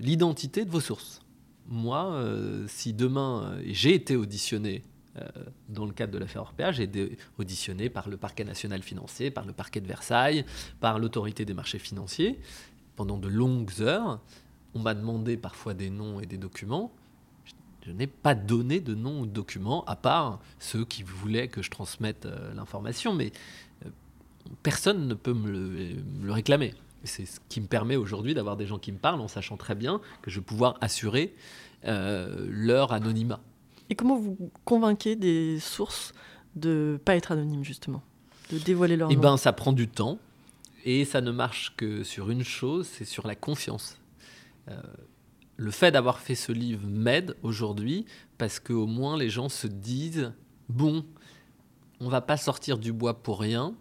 [0.00, 1.20] l'identité de vos sources.
[1.68, 2.22] Moi,
[2.66, 4.82] si demain j'ai été auditionné
[5.68, 9.52] dans le cadre de l'affaire j'ai été auditionné par le parquet national financier, par le
[9.52, 10.44] parquet de Versailles,
[10.80, 12.38] par l'autorité des marchés financiers
[12.98, 14.20] pendant de longues heures.
[14.74, 16.92] On m'a demandé parfois des noms et des documents.
[17.86, 21.62] Je, n'ai pas donné de noms ou de documents, à part ceux qui voulaient que
[21.62, 23.32] je transmette euh, l'information, mais
[23.86, 23.88] euh,
[24.62, 25.60] personne ne peut me le,
[26.20, 26.74] me le réclamer.
[27.04, 29.56] Et C'est ce qui me permet aujourd'hui d'avoir des gens qui me parlent en sachant
[29.56, 31.34] très bien que je vais pouvoir assurer
[31.84, 33.40] euh, leur anonymat.
[33.90, 36.12] Et comment vous convainquez des sources
[36.56, 38.02] de pas être anonymes, justement
[38.50, 39.20] De dévoiler leur Eh nom?
[39.20, 40.18] ben, ça prend du temps
[40.84, 43.98] et ça ne marche que sur une chose, c'est sur la confiance.
[44.68, 44.80] Euh,
[45.56, 48.04] le fait d'avoir fait ce livre m'aide aujourd'hui
[48.38, 50.32] parce qu'au moins les gens se disent
[50.68, 51.04] bon,
[52.00, 53.74] on va pas sortir du bois pour rien,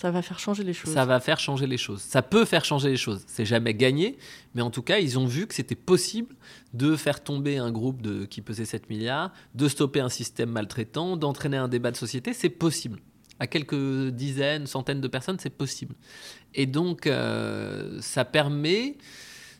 [0.00, 0.94] Ça va faire changer les choses.
[0.94, 2.00] ça va faire changer les choses.
[2.00, 3.22] Ça peut faire changer les choses.
[3.26, 4.16] C'est jamais gagné,
[4.54, 6.34] mais en tout cas, ils ont vu que c'était possible
[6.72, 11.58] de faire tomber un groupe qui pesait 7 milliards, de stopper un système maltraitant, d'entraîner
[11.58, 12.32] un débat de société.
[12.32, 13.00] C'est possible.
[13.40, 15.94] À quelques dizaines, centaines de personnes, c'est possible.
[16.54, 18.96] Et donc, euh, ça permet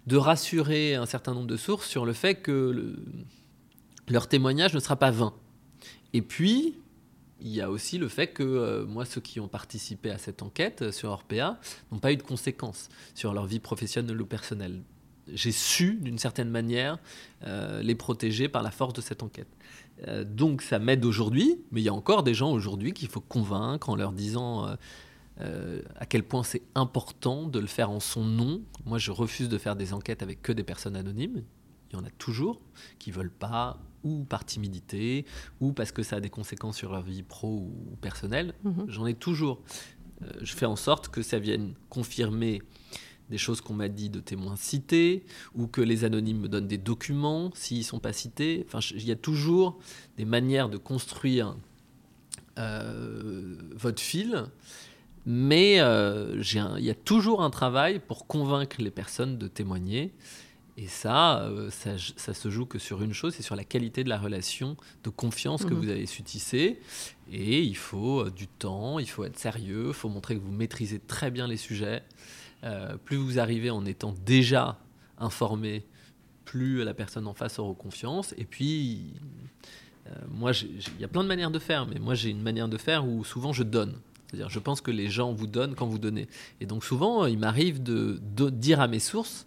[0.07, 2.97] de rassurer un certain nombre de sources sur le fait que le-
[4.09, 5.35] leur témoignage ne sera pas vain.
[6.15, 6.77] Et puis,
[7.41, 10.43] il y a aussi le fait que euh, moi, ceux qui ont participé à cette
[10.43, 11.59] enquête euh, sur Orpea
[11.91, 14.83] n'ont pas eu de conséquences sur leur vie professionnelle ou personnelle.
[15.33, 16.99] J'ai su, d'une certaine manière,
[17.45, 19.49] euh, les protéger par la force de cette enquête.
[20.25, 23.91] Donc ça m'aide aujourd'hui, mais il y a encore des gens aujourd'hui qu'il faut convaincre
[23.91, 24.77] en leur disant
[25.37, 28.63] à quel point c'est important de le faire en son nom.
[28.87, 31.43] Moi, je refuse de faire des enquêtes avec que des personnes anonymes.
[31.91, 32.63] Il y en a toujours
[32.99, 35.25] qui veulent pas, ou par timidité,
[35.61, 38.55] ou parce que ça a des conséquences sur leur vie pro ou personnelle.
[38.65, 38.87] Mhm.
[38.89, 39.61] J'en ai toujours.
[40.23, 42.63] Euh, je fais en sorte que ça vienne confirmer
[43.31, 46.79] des choses qu'on m'a dit de témoins cités, ou que les anonymes me donnent des
[46.79, 48.67] documents s'ils ne sont pas cités.
[48.67, 49.79] Enfin, il y a toujours
[50.17, 51.57] des manières de construire
[52.59, 54.45] euh, votre fil,
[55.25, 56.43] mais euh,
[56.79, 60.13] il y a toujours un travail pour convaincre les personnes de témoigner.
[60.83, 64.03] Et ça, euh, ça, ça se joue que sur une chose, c'est sur la qualité
[64.03, 65.81] de la relation de confiance que Mhm.
[65.81, 66.81] vous avez su tisser.
[67.31, 70.51] Et il faut euh, du temps, il faut être sérieux, il faut montrer que vous
[70.53, 72.03] maîtrisez très bien les sujets.
[72.65, 74.79] Euh, plus vous arrivez en étant déjà
[75.19, 75.85] informé,
[76.47, 78.35] plus la personne en face aura confiance.
[78.39, 79.13] Et puis,
[80.33, 82.79] moi, il y a plein de manières de faire, mais moi, j'ai une manière de
[82.79, 83.95] faire où souvent je donne.
[84.27, 86.27] C'est-à-dire, je pense que les gens vous donnent quand vous donnez.
[86.61, 89.47] Et donc, souvent, il m'arrive de, de dire à mes sources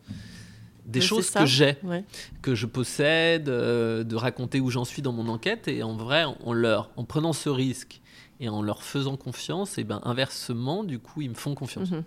[0.86, 2.04] des choses que j'ai Ouais.
[2.42, 5.68] que je possède, euh, de raconter où j'en suis dans mon enquête.
[5.68, 8.02] Et en vrai, en, leur, en prenant ce risque
[8.40, 11.92] et en leur faisant confiance, et ben inversement, du coup, ils me font confiance.
[11.92, 12.04] Mhm.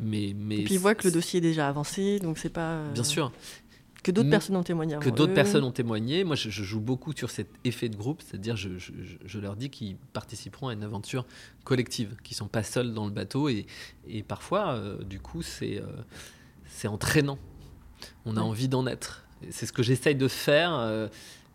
[0.00, 2.72] Mais, mais Et puis ils voient que le dossier est déjà avancé, donc c'est pas.
[2.72, 3.30] euh, Bien sûr,
[4.02, 6.24] Que d'autres personnes ont témoigné avant que d'autres personnes ont témoigné.
[6.24, 9.38] Moi, je, je joue beaucoup sur cet effet de groupe, c'est-à-dire je, je- je- je
[9.38, 11.24] leur dis qu'ils participeront à une aventure
[11.64, 13.48] collective, qu'ils sont pas seuls dans le bateau.
[13.48, 13.66] Et,
[14.08, 15.84] et parfois, euh, du coup, c'est euh,
[16.66, 17.38] c'est entraînant.
[18.26, 19.24] On a envie d'en être.
[19.50, 20.74] C'est ce que j'essaye de faire.
[20.74, 21.08] euh,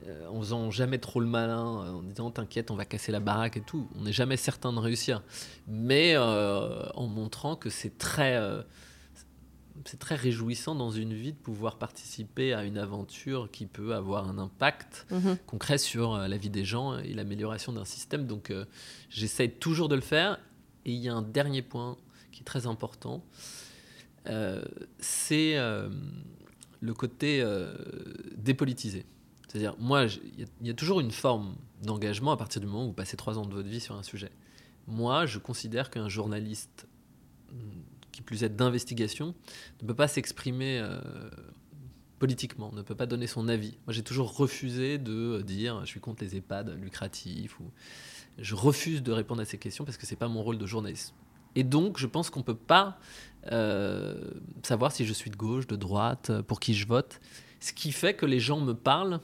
[0.07, 3.21] euh, en faisant jamais trop le malin, euh, en disant t'inquiète, on va casser la
[3.21, 3.87] baraque et tout.
[3.97, 5.23] On n'est jamais certain de réussir,
[5.67, 8.61] mais euh, en montrant que c'est très, euh,
[9.85, 14.27] c'est très réjouissant dans une vie de pouvoir participer à une aventure qui peut avoir
[14.27, 15.37] un impact Mhm.
[15.47, 18.27] concret sur la vie des gens et l'amélioration d'un système.
[18.27, 18.53] Donc
[19.09, 20.39] j'essaie toujours de le faire.
[20.85, 21.97] Et il y a un dernier point
[22.31, 23.23] qui est très important,
[24.99, 25.57] c'est
[26.85, 27.73] le côté euh,
[28.37, 29.05] dépolitisé.
[29.47, 30.05] C'est-à-dire, moi,
[30.37, 33.37] il y a- toujours une forme d'engagement à partir du moment où vous passez trois
[33.37, 34.31] ans de votre vie sur un sujet.
[34.87, 36.87] Moi, je considère qu'un journaliste,
[37.51, 37.57] hum,
[38.11, 39.33] qui plus est d'investigation,
[39.81, 40.99] ne peut pas s'exprimer euh,
[42.19, 43.77] politiquement, ne peut pas donner son avis.
[43.85, 47.65] Moi, j'ai toujours refusé de dire je suis contre les EHPAD lucratifs ou
[48.37, 51.13] je refuse de répondre à ces questions parce que c'est pas mon rôle de journaliste.
[51.55, 52.97] Et donc, je pense qu'on peut pas euh,
[54.63, 57.19] savoir si je suis de gauche, de droite, euh, pour qui je vote.
[57.59, 59.19] Ce qui fait que les gens me parlent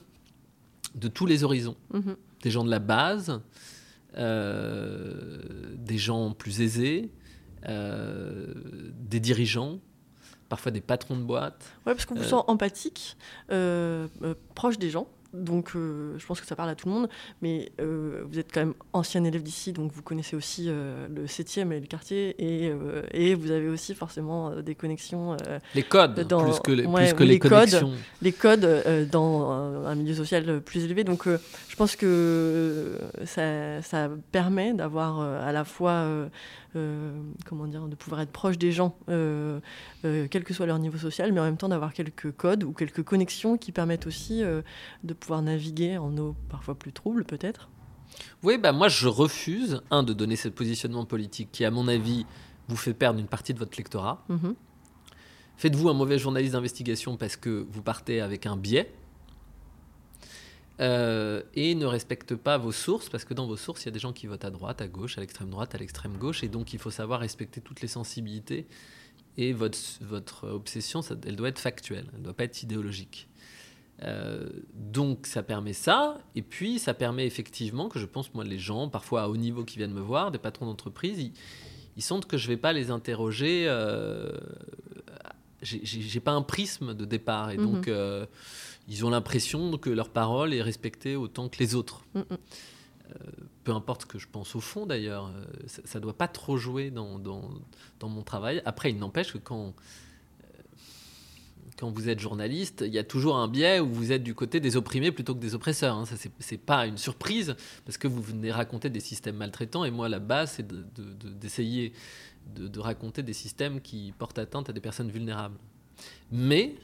[0.96, 1.76] de tous les horizons.
[1.94, 2.16] Mhm.
[2.44, 3.42] Des gens de la base,
[4.18, 5.42] euh,
[5.78, 7.12] des gens plus aisés,
[7.68, 8.54] euh,
[9.00, 9.80] des dirigeants,
[10.50, 11.64] parfois des patrons de boîte.
[11.86, 13.16] Ouais, parce qu'on vous Euh, sent empathique,
[13.52, 15.08] euh, euh, proche des gens.
[15.34, 17.10] Donc, euh, je pense que ça parle à tout le monde.
[17.42, 21.26] Mais euh, vous êtes quand même ancien élève d'ici, donc vous connaissez aussi euh, le
[21.26, 22.36] 7e et le quartier.
[22.40, 22.72] Et,
[23.14, 25.38] et vous avez aussi forcément des connexions,
[25.76, 27.50] Les codes, Dans- plus que les, ouais, plus que ou les, les codes.
[27.52, 27.92] connexions.
[28.22, 31.04] les codes dans un, un milieu social plus élevé.
[31.04, 36.06] Donc, je pense que ça, ça permet d'avoir à la fois,
[36.74, 39.60] comment dire, de pouvoir être proche des gens, euh,
[40.06, 42.74] euh, quel que soit leur niveau social, mais en même temps d'avoir quelques codes ou
[42.74, 44.62] quelques connexions qui permettent aussi euh,
[45.04, 47.70] de pouvoir naviguer en eau parfois plus troubles, peut-être.
[48.44, 52.26] Oui, bah moi je refuse, un, de donner ce positionnement politique qui, à mon avis,
[52.68, 54.24] vous fait perdre une partie de votre lectorat.
[54.30, 54.56] Mhm.
[55.58, 58.92] Faites-vous un mauvais journaliste d'investigation parce que vous partez avec un biais.
[60.82, 63.92] Euh, et ne respecte pas vos sources, parce que dans vos sources, il y a
[63.92, 66.48] des gens qui votent à droite, à gauche, à l'extrême droite, à l'extrême gauche, et
[66.48, 68.66] donc il faut savoir respecter toutes les sensibilités.
[69.38, 73.28] Et votre, votre obsession, ça- elle doit être factuelle, elle ne doit pas être idéologique.
[74.04, 78.58] Euh, donc ça permet ça, et puis ça permet effectivement que je pense, moi, les
[78.58, 81.32] gens, parfois à haut niveau qui viennent me voir, des patrons d'entreprise, ils,
[81.96, 83.66] ils sentent que je ne vais pas les interroger.
[83.68, 84.32] euh,
[85.62, 87.72] j'ai- pas un prisme de départ, et Mhm.
[87.72, 88.26] donc euh,
[88.92, 92.04] ils ont l'impression que leur parole est respectée autant que les autres.
[92.14, 92.26] Mhm.
[93.66, 95.44] Peu importe ce que je pense au fond d'ailleurs, euh,
[95.86, 97.50] ça ne doit pas trop jouer dans, dans,
[98.00, 98.62] dans mon travail.
[98.66, 99.68] Après, il n'empêche que quand,
[100.44, 100.48] euh,
[101.78, 104.60] quand vous êtes journaliste, il y a toujours un biais où vous êtes du côté
[104.62, 105.96] des opprimés plutôt que des oppresseurs.
[105.98, 106.06] hein.
[106.06, 110.08] Ça, c'est- pas une surprise parce que vous venez raconter des systèmes maltraitants et moi,
[110.10, 111.92] la base, c'est de- de- de- d'essayer
[112.56, 115.58] de, de raconter des systèmes qui portent atteinte à des personnes vulnérables.
[116.32, 116.76] Mais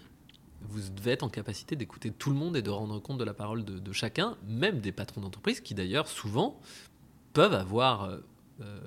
[0.62, 3.34] vous devez être en capacité d'écouter tout le monde et de rendre compte de la
[3.34, 6.60] parole de, chacun, même des patrons d'entreprise qui d'ailleurs souvent
[7.34, 8.18] peuvent avoir euh,
[8.62, 8.80] euh,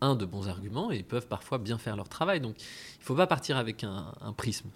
[0.00, 2.40] un de bons arguments et peuvent parfois bien faire leur travail.
[2.40, 4.68] Donc il ne faut pas partir avec un, prisme.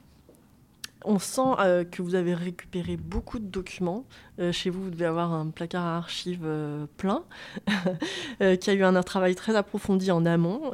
[1.04, 4.04] On sent euh, que vous avez récupéré beaucoup de documents.
[4.52, 6.48] Chez vous, vous devez avoir un placard à archives
[6.96, 7.24] plein,
[8.60, 10.70] qui a eu un, travail très approfondi en amont.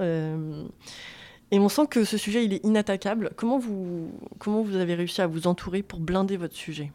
[1.51, 3.31] Et on sent que ce sujet, il est inattaquable.
[3.37, 6.93] Comment vous, comment vous avez réussi à vous entourer pour blinder votre sujet?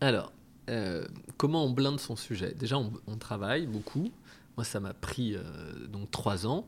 [0.00, 0.32] Alors,
[0.68, 2.54] euh, comment on blinde son sujet?
[2.58, 4.10] Déjà, on, travaille beaucoup.
[4.56, 5.42] Moi, ça m'a pris euh,
[5.86, 6.66] donc trois ans.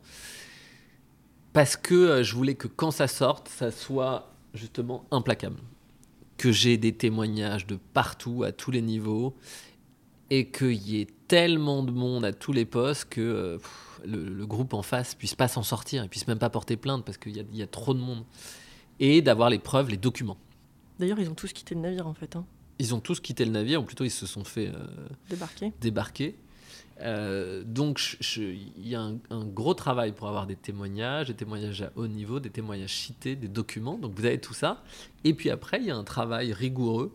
[1.52, 5.58] Parce que euh, je voulais que quand ça sorte, ça soit justement implacable.
[6.38, 9.34] Que j'ai des témoignages de partout, à tous les niveaux,
[10.30, 13.58] et qu'il y ait tellement de monde à tous les postes que
[14.06, 17.04] le, le groupe en face puisse pas s'en sortir, et puisse même pas porter plainte
[17.04, 18.24] parce qu'il y, a- il y a trop de monde.
[19.00, 20.38] Et d'avoir les preuves, les documents.
[20.98, 22.46] D'ailleurs, ils ont tous quitté le navire, en fait, hein,
[22.78, 24.86] Ils ont tous quitté le navire, ou plutôt ils se sont fait euh,
[25.80, 26.34] débarquer.
[27.02, 31.82] Euh, donc il y a un, un gros travail pour avoir des témoignages, des témoignages
[31.82, 33.98] à haut niveau, des témoignages cités, des documents.
[33.98, 34.82] Donc vous avez tout ça.
[35.24, 37.14] Et puis après, il y a un travail rigoureux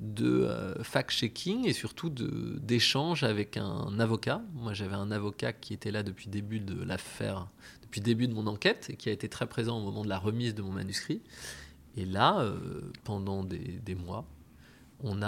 [0.00, 4.42] de euh, fact-checking et surtout de- d'échange avec un avocat.
[4.54, 7.48] Moi, j'avais un avocat qui était là depuis début de l'affaire,
[7.82, 10.18] depuis début de mon enquête et qui a été très présent au moment de la
[10.18, 11.20] remise de mon manuscrit.
[11.96, 14.24] Et là, euh, pendant des, mois,
[15.02, 15.20] on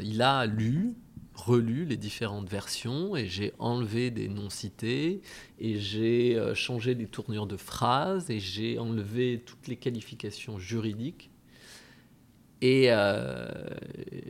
[0.00, 0.94] il a lu,
[1.34, 5.22] relu les différentes versions et j'ai enlevé des noms cités
[5.58, 11.29] et j'ai euh, changé les tournures de phrases et j'ai enlevé toutes les qualifications juridiques
[12.62, 13.48] et euh,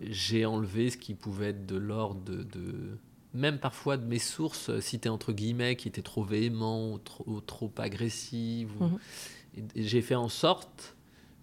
[0.08, 2.98] j'ai enlevé ce qui pouvait être de l'ordre de, de-
[3.34, 7.40] même parfois de mes sources citées entre guillemets qui étaient trop véhéments ou trop, ou
[7.40, 8.98] trop agressives ou- Mhm.
[9.76, 10.94] j'ai fait en sorte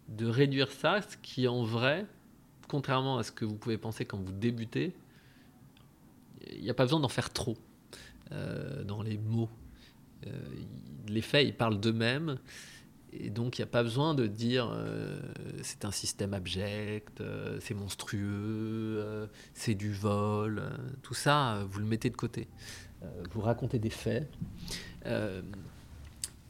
[0.10, 2.06] de réduire ça ce qui en vrai
[2.70, 4.94] contrairement à ce que vous pouvez penser quand vous débutez,
[6.54, 7.58] il n'y a pas besoin d'en faire trop
[8.32, 9.50] euh, dans les mots.
[10.26, 10.30] Euh,
[11.08, 12.38] les faits, ils parlent d'eux-mêmes.
[13.24, 15.20] Et donc, il n'y a pas besoin de dire euh,
[15.64, 18.22] c'est un système abject, euh, c'est monstrueux,
[19.00, 20.64] euh, c'est du vol.
[21.04, 22.48] tout ça, vous le mettez de côté.
[23.32, 24.28] Vous racontez des faits.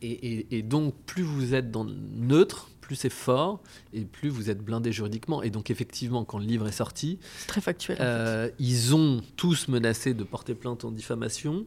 [0.01, 3.61] Et, et- et donc, plus vous êtes dans neutre, plus c'est fort,
[3.93, 5.41] et plus vous êtes blindé juridiquement.
[5.41, 7.97] Et donc, effectivement, quand le livre est sorti, très factuel.
[7.97, 8.53] en fait.
[8.59, 11.65] ils ont tous menacé de porter plainte en diffamation.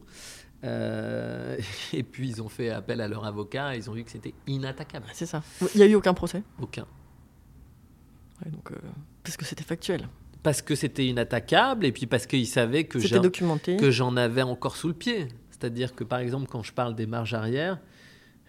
[0.63, 1.57] Euh,
[1.93, 4.33] et puis ils ont fait appel à leur avocat et ils ont vu que c'était
[4.47, 5.05] inattaquable.
[5.13, 5.43] C'est ça.
[5.73, 6.43] Il n'y a eu aucun procès.
[6.61, 6.85] Aucun.
[8.43, 8.75] Ouais, donc, euh,
[9.23, 10.07] parce que c'était factuel.
[10.43, 13.77] Parce que c'était inattaquable et puis parce qu'ils savaient que j'en- documenté.
[13.77, 15.27] que j'en avais encore sous le pied.
[15.51, 17.79] C'est-à-dire que par exemple, quand je parle des marges arrière,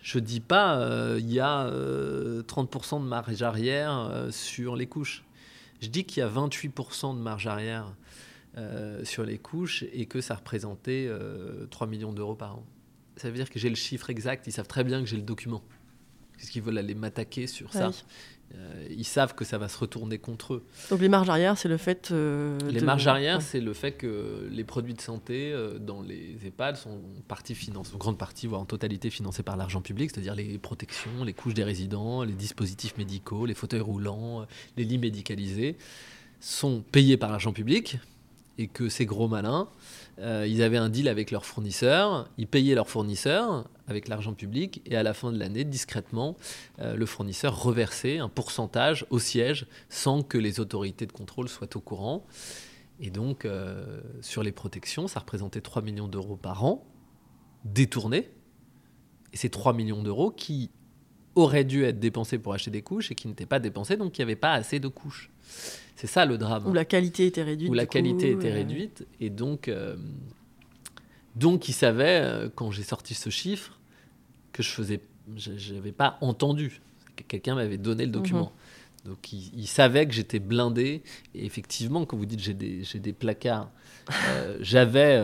[0.01, 5.23] je dis pas euh, il y a euh, 30% de marge arrière sur les couches.
[5.81, 7.93] Je dis qu'il y a 28% de marge arrière
[8.59, 12.65] euh, sur les couches et que ça représentait euh, 3 millions d'euros par an.
[13.17, 15.23] Ça veut dire que j'ai le chiffre exact, ils savent très bien que j'ai le
[15.23, 15.63] document.
[16.37, 17.91] Parce qu'ils veulent aller m'attaquer sur ça.
[18.55, 20.65] Euh, ils savent que ça va se retourner contre eux.
[20.91, 22.11] Donc les marges arrière, c'est le fait.
[22.11, 23.43] euh, Les de- marges arrière, Ouais.
[23.43, 27.95] c'est le fait que les produits de santé dans les EHPAD sont en partie financés,
[27.95, 31.55] en grande partie, voire en totalité financés par l'argent public, c'est-à-dire les protections, les couches
[31.55, 34.45] des résidents, les dispositifs médicaux, les fauteuils roulants,
[34.77, 35.77] les lits médicalisés,
[36.41, 37.99] sont payés par l'argent public
[38.59, 39.69] et que ces gros malins,
[40.19, 44.83] euh, ils avaient un deal avec leurs fournisseurs, ils payaient leurs fournisseurs avec l'argent public
[44.87, 46.37] et à la fin de l'année, discrètement,
[46.81, 51.77] euh, le fournisseur reversait un pourcentage au siège sans que les autorités de contrôle soient
[51.77, 52.27] au courant.
[53.01, 56.87] Et donc, euh, sur les protections, ça représentait 3 millions d'euros par an
[57.65, 58.31] détournés.
[59.33, 60.71] Et ces 3 millions d'euros qui
[61.35, 64.21] auraient dû être dépensés pour acheter des couches et qui n'étaient pas dépensés, donc il
[64.21, 65.31] n'y avait pas assez de couches.
[65.97, 67.71] C'est ça le drame Où la qualité était réduite.
[67.71, 69.07] où la coup, qualité était euh, réduite.
[69.21, 69.97] Et donc, euh,
[71.37, 73.79] donc ils savaient, euh, quand j'ai sorti ce chiffre,
[74.53, 75.01] que je faisais,
[75.37, 76.81] je n'avais pas entendu.
[77.17, 78.15] Que Quelqu'un m'avait donné le Mhm.
[78.15, 78.53] document.
[79.05, 81.03] Donc ils savaient que j'étais blindé.
[81.35, 83.71] Et effectivement, quand vous dites j'ai des, j'ai des placards,
[84.29, 85.21] euh, j'avais,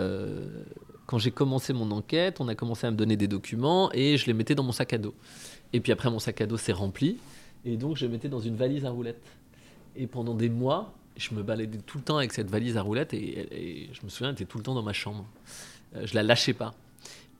[1.06, 4.26] quand j'ai commencé mon enquête, on a commencé à me donner des documents et je
[4.26, 5.14] les mettais dans mon sac à dos.
[5.72, 7.18] Et puis après, mon sac à dos s'est rempli.
[7.64, 9.22] Et donc, je mettais dans une valise à roulettes.
[9.96, 13.12] Et pendant des mois, je me baladais tout le temps avec cette valise à roulettes
[13.12, 15.26] et, et je me souviens, elle était tout le temps dans ma chambre.
[15.96, 16.74] Euh, je la lâchais pas.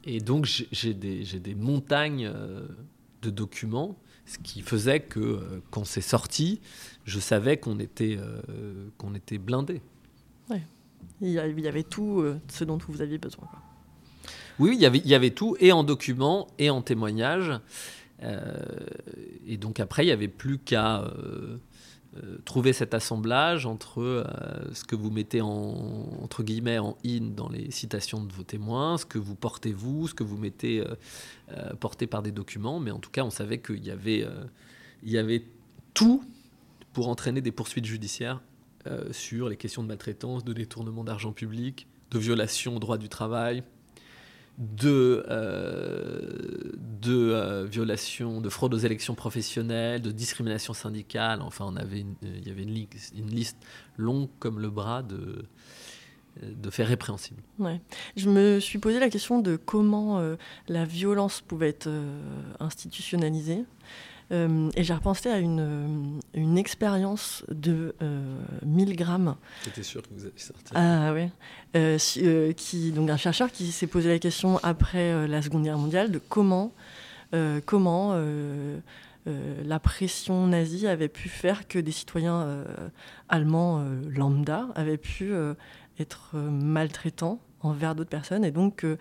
[0.04, 2.66] Et donc, j'ai des, des montagnes euh,
[3.22, 6.60] de documents, ce qui faisait que euh, quand c'est sorti,
[7.04, 9.80] je savais qu'on était, euh, qu'on était blindé.
[10.50, 10.56] A-
[11.20, 13.46] il y avait tout euh, ce dont vous aviez besoin.
[13.50, 13.60] quoi.
[14.58, 17.52] Oui, il y avait, il y avait tout, et en documents, et en témoignages.
[18.22, 18.56] Euh,
[19.46, 21.58] et donc après, il n'y avait plus qu'à euh,
[22.16, 24.26] euh, trouver cet assemblage entre
[24.72, 25.48] ce que vous mettez en,
[26.22, 30.08] entre guillemets en in dans les citations de vos témoins, ce que vous portez vous,
[30.08, 30.82] ce que vous mettez
[31.80, 32.80] porté par des documents.
[32.80, 34.26] Mais en tout cas, on savait qu'il y avait,
[35.02, 35.44] y avait
[35.94, 36.24] tout
[36.92, 38.40] pour entraîner des poursuites judiciaires
[39.10, 43.62] sur les questions de maltraitance, de détournement d'argent public, de violation au droit du travail,
[44.58, 51.40] de, euh, de euh, de fraude aux élections professionnelles, de discrimination syndicale.
[51.42, 53.56] Enfin, on avait une- il y avait une liste
[53.96, 55.44] longue comme le bras de,
[56.42, 57.42] de faits répréhensibles.
[57.58, 57.80] Ouais.
[58.16, 60.36] Je me suis posé la question de comment euh,
[60.68, 62.20] la violence pouvait être euh,
[62.60, 63.64] institutionnalisée.
[64.30, 70.02] Euh, et j'ai repensé à une, euh, une expérience de euh, 1000 grammes J'étais sûr
[70.02, 70.72] que vous alliez sortir.
[70.74, 71.12] Ah.
[71.76, 75.62] Euh, si- euh, qui, donc un chercheur qui s'est posé la question après la Seconde
[75.64, 76.72] Guerre mondiale de comment,
[77.66, 78.14] comment
[79.26, 82.64] la pression nazie avait pu faire que des citoyens
[83.28, 85.32] allemands lambda avaient pu
[85.98, 88.44] être maltraitants envers d'autres personnes.
[88.44, 88.96] Et donc, euh,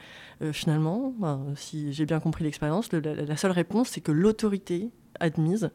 [0.51, 4.89] finalement, ben, si j'ai bien compris l'expérience, le- la, la seule réponse, c'est que l'autorité
[5.19, 5.71] admise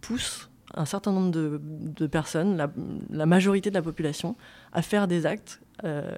[0.00, 2.56] pousse un certain nombre de, personnes,
[3.10, 4.36] la, majorité de la population,
[4.72, 6.16] à faire des actes euh,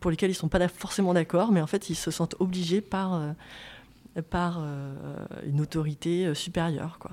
[0.00, 2.80] pour lesquels ils ne sont pas forcément d'accord, mais en fait ils se sentent obligés
[2.80, 3.32] par, euh,
[4.28, 4.94] par euh,
[5.46, 6.98] une autorité supérieure.
[6.98, 7.12] Quoi.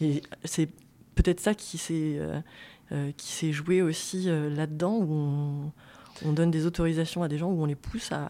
[0.00, 0.68] Et c'est
[1.14, 2.20] peut-être ça qui s'est
[3.16, 5.72] qui s'est joué aussi là-dedans, où on,
[6.24, 8.28] on donne des autorisations à des gens, où on les pousse à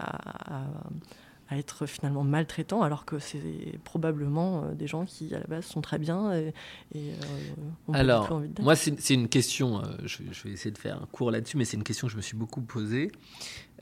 [1.51, 5.80] être finalement maltraitants, alors que c'est probablement euh, des gens qui à la base sont
[5.82, 6.55] très bien et,
[6.95, 8.62] et, euh, Alors, envie d'être.
[8.62, 11.57] moi, c'est une question, euh, je, vais- je vais essayer de faire un cours là-dessus,
[11.57, 13.11] mais c'est une question que je me suis beaucoup posée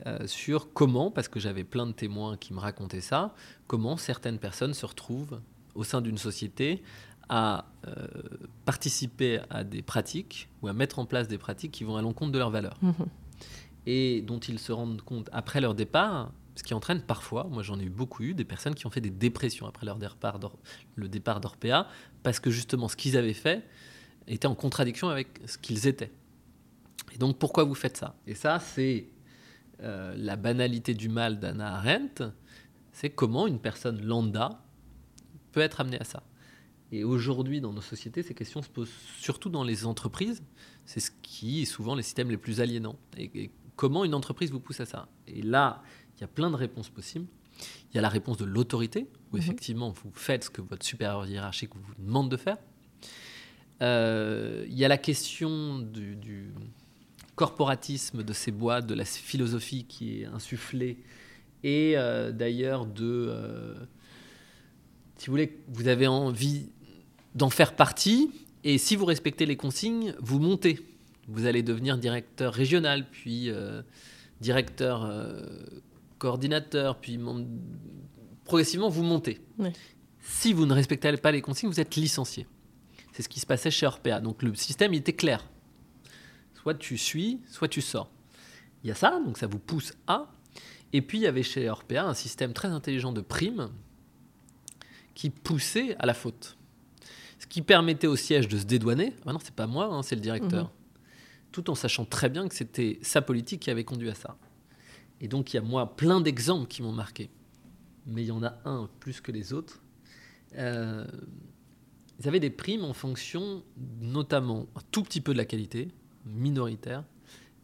[0.05, 3.33] euh, sur comment, parce que j'avais plein de témoins qui me racontaient ça,
[3.67, 5.39] comment certaines personnes se retrouvent
[5.75, 6.83] au sein d'une société
[7.29, 8.05] à euh,
[8.65, 12.31] participer à des pratiques ou à mettre en place des pratiques qui vont à l'encontre
[12.33, 12.93] de leurs valeurs Mhm.
[13.85, 17.79] et dont ils se rendent compte après leur départ, ce qui entraîne parfois, moi j'en
[17.79, 20.39] ai eu beaucoup eu, des personnes qui ont fait des dépressions après leur départ
[20.95, 21.87] le départ d'Orpea,
[22.21, 23.67] parce que justement ce qu'ils avaient fait
[24.27, 26.11] était en contradiction avec ce qu'ils étaient.
[27.13, 28.15] Et donc pourquoi vous faites ça?
[28.27, 29.09] Et ça, c'est
[29.81, 32.23] euh, la banalité du mal d'Anna Arendt,
[32.91, 34.63] c'est comment une personne lambda
[35.51, 36.23] peut être amenée à ça.
[36.91, 40.43] Et aujourd'hui, dans nos sociétés, ces questions se posent surtout dans les entreprises.
[40.85, 42.99] C'est ce qui est souvent les systèmes les plus aliénants.
[43.17, 45.07] Et, et comment une entreprise vous pousse à ça?
[45.25, 45.81] Et là,
[46.17, 47.25] il y a plein de réponses possibles.
[47.91, 49.41] Il y a la réponse de l'autorité, où Mhm.
[49.43, 52.57] effectivement vous faites ce que votre supérieur hiérarchique vous demande de faire.
[53.81, 56.51] Euh, il y a la question du, du
[57.35, 60.97] corporatisme de ces boîtes, de la philosophie qui est insufflée,
[61.63, 63.75] et euh, d'ailleurs de, euh,
[65.17, 66.69] si vous voulez, vous avez envie
[67.35, 68.31] d'en faire partie,
[68.63, 70.79] et si vous respectez les consignes, vous montez.
[71.27, 73.49] Vous allez devenir directeur régional, puis
[74.41, 75.09] directeur
[76.23, 77.19] coordinateur, puis
[78.45, 79.41] progressivement vous montez.
[80.21, 82.47] Si vous ne respectez pas les consignes, vous êtes licencié.
[83.11, 84.21] C'est ce qui se passait chez Orpea.
[84.21, 85.45] Donc le système il était clair.
[86.53, 88.09] Soit tu suis, soit tu sors.
[88.83, 90.31] Il y a ça, donc ça vous pousse à.
[90.93, 93.69] Et puis il y avait chez Orpea un système très intelligent de primes
[95.15, 96.55] qui poussait à la faute.
[97.37, 99.13] Ce qui permettait au siège de se dédouaner.
[99.25, 100.63] Ah non, c'est pas moi, hein, c'est le directeur.
[100.63, 100.71] Mhm.
[101.51, 104.37] Tout en sachant très bien que c'était sa politique qui avait conduit à ça.
[105.23, 107.31] Et donc il y a moi plein d'exemples qui m'ont marqué.
[108.05, 109.81] Mais il y en a un plus que les autres.
[110.55, 111.07] Euh,
[112.19, 113.63] ils avaient des primes en fonction
[114.01, 115.87] notamment un tout petit peu de la qualité,
[116.25, 117.05] minoritaire,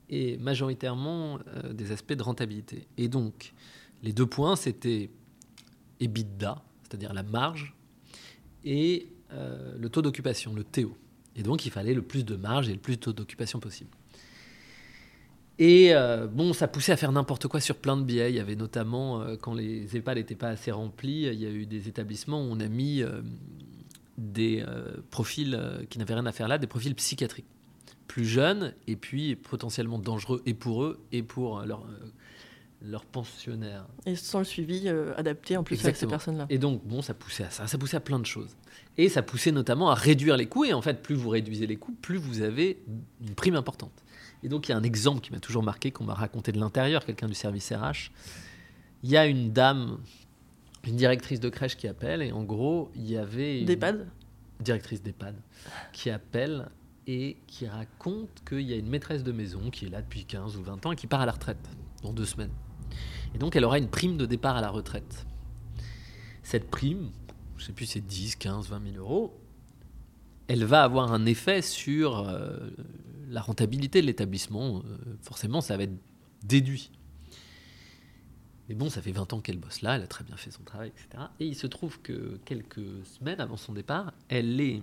[0.09, 2.87] et majoritairement euh, des aspects de rentabilité.
[2.97, 3.53] Et donc,
[4.01, 5.11] les deux points, c'était
[5.99, 7.75] EBITDA, c'est-à-dire la marge,
[8.63, 10.97] et euh, le taux d'occupation, le TO.
[11.35, 13.91] Et donc, il fallait le plus de marge et le plus de taux d'occupation possible.
[15.59, 18.31] Et euh, bon, ça poussait à faire n'importe quoi sur plein de biais.
[18.31, 21.49] Il y avait notamment, euh, quand les EHPAD n'étaient pas assez remplis, il y a
[21.49, 23.21] eu des établissements où on a mis euh,
[24.17, 24.65] des
[25.11, 27.45] profils qui n'avaient rien à faire là, des profils psychiatriques.
[28.07, 31.61] Plus jeunes et puis potentiellement dangereux et pour eux et pour
[32.81, 33.85] leurs pensionnaires.
[34.05, 36.11] Et sans le suivi adapté en plus à ces Exactement.
[36.11, 36.47] personnes-là.
[36.49, 38.57] Et donc, bon, ça poussait à ça, ça poussait à plein de choses.
[38.97, 40.65] Et ça poussait notamment à réduire les coûts.
[40.65, 42.81] Et en fait, plus vous réduisez les coûts, plus vous avez
[43.21, 43.93] une prime importante.
[44.43, 46.59] Et donc, il y a un exemple qui m'a toujours marqué, qu'on m'a raconté de
[46.59, 48.11] l'intérieur, quelqu'un du service RH.
[49.03, 49.97] Il y a une dame,
[50.85, 54.07] une directrice de crèche qui appelle, et en gros, il y avait une D'EHPAD?
[54.61, 55.35] Directrice d'EHPAD
[55.93, 56.69] qui appelle
[57.07, 60.57] et qui raconte qu'il y a une maîtresse de maison qui est là depuis 15
[60.57, 61.69] ou 20 ans et qui part à la retraite
[62.03, 62.51] dans deux semaines.
[63.33, 65.25] Et donc elle aura une prime de départ à la retraite.
[66.43, 67.09] Cette prime,
[67.57, 69.33] je ne sais plus si c'est 10, 15, 20 000 euros,
[70.49, 72.57] elle va avoir un effet sur euh,
[73.29, 74.79] la rentabilité de l'établissement.
[74.79, 75.95] Euh, forcément, ça va être
[76.43, 76.91] déduit.
[78.67, 80.63] Mais bon, ça fait 20 ans qu'elle bosse là, elle a très bien fait son
[80.63, 81.25] travail, etc.
[81.39, 84.81] Et il se trouve que quelques semaines avant son départ, elle est.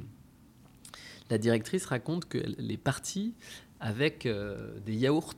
[1.31, 3.35] La directrice raconte qu'elle est partie
[3.81, 5.35] avec euh, des yaourts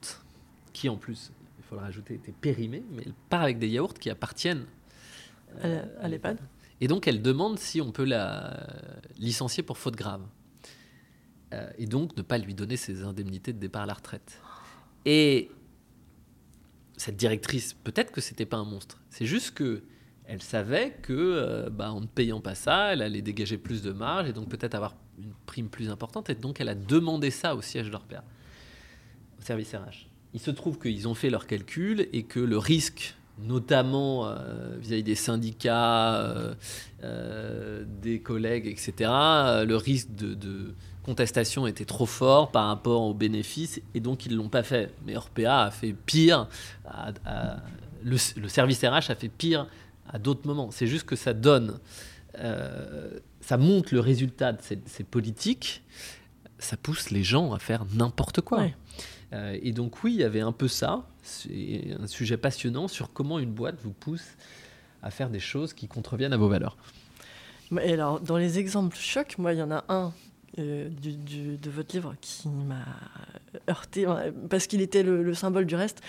[0.75, 3.95] qui, en plus, il faut le rajouter, étaient périmés, mais elle part avec des yaourts
[3.95, 4.67] qui appartiennent
[5.63, 6.39] À l'EHPAD
[6.81, 8.67] Et donc, elle demande si on peut la
[9.19, 10.23] licencier pour faute grave.
[11.53, 14.41] Euh, et donc, ne pas lui donner ses indemnités de départ à la retraite.
[15.05, 15.51] Et
[16.97, 19.01] cette directrice, peut-être que c'était pas un monstre.
[19.11, 19.83] C'est juste que
[20.29, 23.93] elle savait que, euh, bah, en ne payant pas ça, elle allait dégager plus de
[23.93, 26.29] marge et donc peut-être avoir une prime plus importante.
[26.29, 28.23] Et donc, elle a demandé ça au siège de leur père,
[29.39, 30.07] au service RH.
[30.35, 35.03] Il se trouve qu'ils ont fait leurs calculs et que le risque, notamment euh, vis-à-vis
[35.03, 36.55] des syndicats, euh,
[37.05, 40.75] euh, des collègues, etc., le risque de,
[41.05, 44.93] contestation était trop fort par rapport aux bénéfices et donc ils ne l'ont pas fait.
[45.07, 46.49] Mais Orpea a fait pire,
[48.05, 48.19] le,
[48.49, 49.67] service RH a fait pire
[50.11, 50.71] à d'autres moments.
[50.71, 51.79] C'est juste que ça donne,
[52.35, 55.83] ça montre le résultat de ces, politiques,
[56.59, 58.67] ça pousse les gens à faire n'importe quoi.
[59.33, 61.05] Euh, et donc oui, il y avait un peu ça,
[61.51, 64.25] un sujet passionnant sur comment une boîte vous pousse
[65.03, 66.77] à faire des choses qui contreviennent à vos valeurs.
[67.83, 70.13] Et alors, dans les exemples chocs, moi, il y en a un
[70.59, 72.83] euh, du- du- de votre livre qui m'a
[73.69, 74.07] heurté,
[74.49, 76.01] parce qu'il était le, le symbole du reste,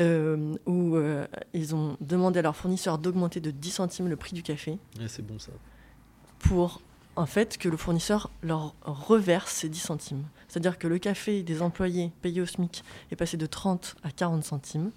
[0.00, 4.32] euh, où euh, ils ont demandé à leurs fournisseurs d'augmenter de 10 centimes le prix
[4.32, 5.52] du café c'est bon ça.
[6.38, 6.80] pour,
[7.16, 10.24] en fait, que le fournisseur leur reverse ces 10 centimes.
[10.48, 14.44] C'est-à-dire que le café des employés payés au SMIC est passé de 30 à 40
[14.44, 14.90] centimes.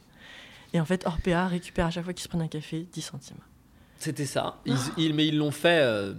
[0.74, 3.38] Et en fait, Orpea récupère à chaque fois qu'ils se prennent un café 10 centimes.
[3.98, 4.60] C'était ça.
[4.66, 6.14] Ils, ils- mais ils l'ont fait euh,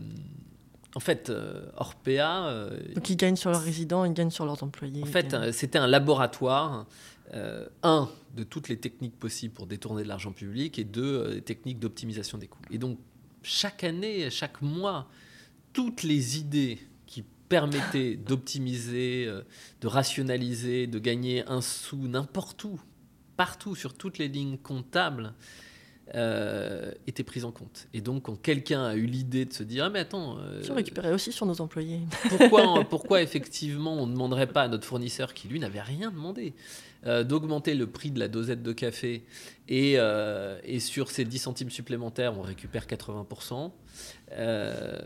[0.95, 2.47] en fait, euh, Orpea.
[2.47, 5.03] euh, Donc ils gagnent sur leurs résidents, ils gagnent sur leurs employés.
[5.03, 6.87] en fait, euh, c'était un laboratoire,
[7.35, 11.43] euh, un, de toutes les techniques possibles pour détourner de l'argent public, et deux, des
[11.43, 12.61] techniques d'optimisation des coûts.
[12.71, 12.99] Et donc,
[13.43, 15.07] chaque année, chaque mois,
[15.77, 19.43] toutes les idées qui permettaient d'optimiser, euh,
[19.83, 22.81] de rationaliser, de gagner un sou n'importe où,
[23.37, 25.35] partout, sur toutes les lignes comptables,
[26.15, 27.89] euh, étaient prises en compte.
[27.93, 31.13] Et donc, quand quelqu'un a eu l'idée de se dire, ah mais attends, euh, récupéré
[31.13, 32.01] aussi sur nos employés.
[32.31, 36.55] pourquoi, pourquoi effectivement on ne demanderait pas à notre fournisseur qui lui n'avait rien demandé
[37.05, 39.25] euh, d'augmenter le prix de la dosette de café
[39.69, 39.97] et,
[40.65, 43.73] et sur ces 10 centimes supplémentaires on récupère 80%
[44.33, 44.99] euh,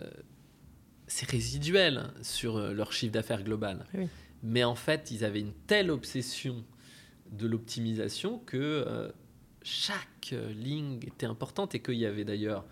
[1.10, 4.06] c'est résiduel sur euh, leur chiffre d'affaires global Oui.
[4.42, 6.64] mais en fait ils avaient une telle obsession
[7.32, 9.10] de l'optimisation que euh,
[9.62, 12.64] chaque euh, ligne était importante et qu'il y avait d'ailleurs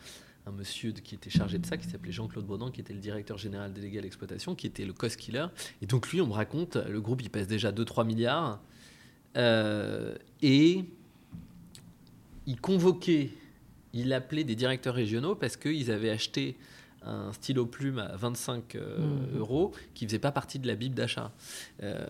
[0.47, 3.37] un monsieur qui était chargé de ça, qui s'appelait Jean-Claude Baudin, qui était le directeur
[3.37, 5.47] général délégué à l'exploitation, qui était le cost killer.
[5.83, 8.63] Et donc lui, on me raconte, le groupe, il pèse déjà 2-3 milliards.
[9.37, 10.87] Euh, et
[12.47, 13.29] il convoquait,
[13.93, 16.57] il appelait des directeurs régionaux parce qu'ils avaient acheté
[17.03, 19.39] un stylo plume à 25 euh, Mhm.
[19.39, 21.33] euros qui faisait pas partie de la bible d'achat.
[21.83, 22.07] Euh,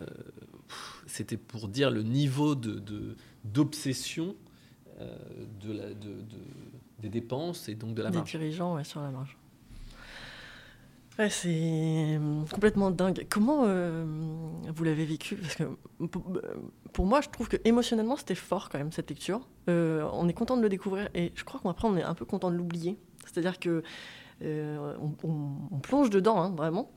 [1.07, 4.37] C'était pour dire le niveau de- de- d'obsession
[5.01, 5.17] euh,
[5.63, 6.25] de de- de-
[7.01, 8.31] des dépenses et donc de la des marge.
[8.31, 9.37] dirigeants ouais, sur la marge.
[11.19, 13.27] Ouais, c'est hum, complètement dingue.
[13.29, 14.05] Comment euh,
[14.75, 15.35] vous l'avez vécu?
[15.37, 15.65] Parce que
[16.93, 19.41] pour, moi, je trouve que émotionnellement, c'était fort quand même cette lecture.
[19.69, 22.25] Euh, on est content de le découvrir et je crois qu'après, on est un peu
[22.25, 22.99] content de l'oublier.
[23.25, 23.83] C'est-à-dire que
[24.43, 26.91] on, on- on plonge dedans, hein, vraiment.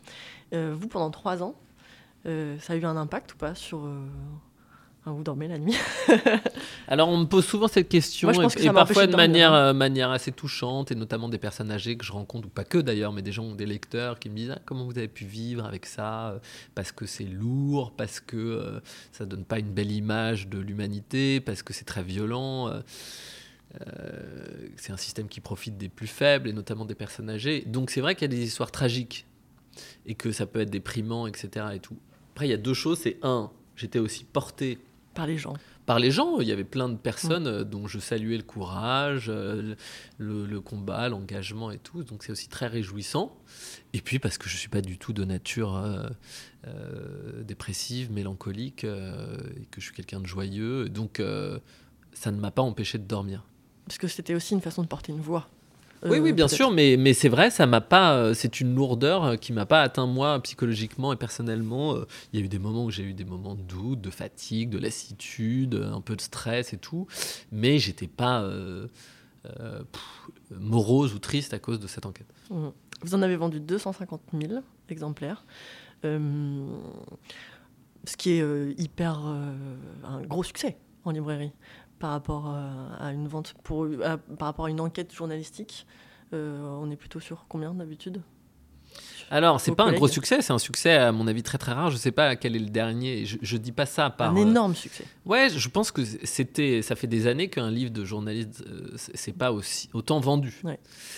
[0.53, 1.55] Euh, vous, pendant trois ans,
[2.25, 4.05] euh, ça a eu un impact ou pas sur euh,
[5.05, 5.75] vous dormez la nuit
[6.87, 9.07] Alors, on me pose souvent cette question, Moi, je pense et, que et parfois de
[9.07, 9.69] de dormir, manière, hein.
[9.69, 12.77] euh, manière assez touchante, et notamment des personnes âgées que je rencontre, ou pas que
[12.77, 15.65] d'ailleurs, mais des gens, des lecteurs qui me disent Ah, comment vous avez pu vivre
[15.65, 16.39] avec ça euh,
[16.75, 18.79] Parce que c'est lourd, parce que euh,
[19.11, 22.67] ça donne pas une belle image de l'humanité, parce que c'est très violent.
[22.67, 22.81] euh, euh,
[24.75, 27.63] c'est un système qui profite des plus faibles, et notamment des personnes âgées.
[27.65, 29.25] Donc, c'est vrai qu'il y a des histoires tragiques,
[30.05, 31.67] et que ça peut être déprimant, etc.
[31.73, 31.97] Et tout.
[32.33, 34.77] Après, il y a deux choses c'est un, j'étais aussi porté
[35.13, 35.55] par les gens
[35.85, 36.39] par les gens.
[36.39, 39.75] Il y avait plein de personnes euh, dont je saluais le courage, euh,
[40.17, 42.03] le, le combat, l'engagement et tout.
[42.03, 43.35] Donc c'est aussi très réjouissant.
[43.93, 46.07] Et puis parce que je suis pas du tout de nature euh,
[46.67, 50.89] euh, dépressive, mélancolique, euh, et que je suis quelqu'un de joyeux.
[50.89, 51.59] Donc euh,
[52.13, 53.43] ça ne m'a pas empêché de dormir.
[53.91, 55.49] Parce que c'était aussi une façon de porter une voix.
[56.03, 56.55] oui, Euh, oui, bien peut-être.
[56.55, 58.13] sûr, mais, mais c'est vrai, ça m'a pas.
[58.15, 61.95] euh, C'est une lourdeur euh, qui m'a pas atteint moi psychologiquement et personnellement.
[61.97, 64.09] Euh, Il y a eu des moments où j'ai eu des moments de doute, de
[64.09, 67.05] fatigue, de lassitude, euh, un peu de stress et tout,
[67.51, 68.87] mais j'étais pas euh,
[69.59, 72.33] euh, pff, morose ou triste à cause de cette enquête.
[72.49, 72.69] Mm.
[73.01, 74.53] Vous en avez vendu 250 000
[74.87, 75.43] exemplaires.
[76.05, 76.65] Euh,
[78.05, 79.53] ce qui est euh, hyper euh,
[80.05, 81.51] un gros succès en librairie
[82.01, 85.85] par rapport euh, à une vente pour à- par rapport à une enquête journalistique.
[86.33, 88.21] Euh, on est plutôt sur combien d'habitude?
[89.29, 91.89] Alors, c'est pas un gros succès, c'est un succès à mon avis très très rare.
[91.91, 93.25] Je sais pas quel est le dernier.
[93.25, 94.31] Je, je dis pas ça par.
[94.31, 95.05] Un euh, énorme succès.
[95.25, 96.81] Ouais, je pense que c'était.
[96.81, 100.61] Ça fait des années qu'un livre de journaliste, euh, c'est pas aussi autant vendu.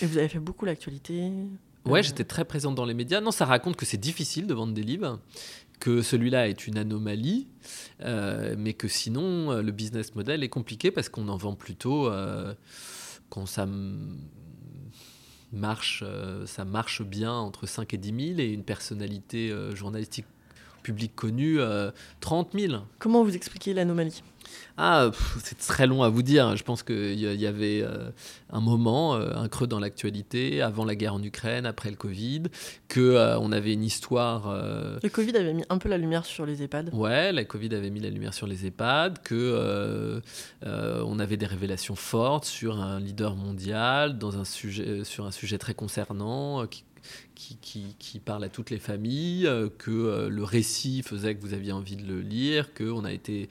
[0.00, 1.30] Et vous avez fait beaucoup l'actualité?
[1.86, 3.20] Ouais, Euh, j'étais très présente dans les médias.
[3.20, 5.18] Non, ça raconte que c'est difficile de vendre des livres,
[5.80, 7.48] que celui-là est une anomalie,
[8.02, 12.08] euh, mais que sinon, euh, le business model est compliqué parce qu'on en vend plutôt
[12.08, 12.54] euh,
[13.30, 13.66] quand ça
[15.52, 16.04] marche,
[16.46, 20.26] ça marche bien entre 5 et 10 000 et une personnalité journalistique
[20.84, 22.74] publique connue, euh, 30 000.
[23.00, 24.22] Comment vous expliquez l'anomalie?
[24.76, 25.10] Ah,
[25.42, 26.56] c'est très long à vous dire.
[26.56, 28.10] Je pense qu'il y, avait euh,
[28.50, 32.42] un moment, euh, un creux dans l'actualité, avant la guerre en Ukraine, après le Covid,
[32.88, 34.48] que euh, on avait une histoire.
[34.48, 36.90] euh, Le Covid avait mis un peu la lumière sur les EHPAD.
[36.92, 40.20] Ouais, la Covid avait mis la lumière sur les EHPAD, que euh,
[41.06, 45.58] on avait des révélations fortes sur un leader mondial dans un sujet, sur un sujet
[45.58, 46.84] très concernant qui,
[47.34, 49.48] qui, qui- qui parle à toutes les familles,
[49.78, 53.48] que le récit faisait que vous aviez envie de le lire, que on a été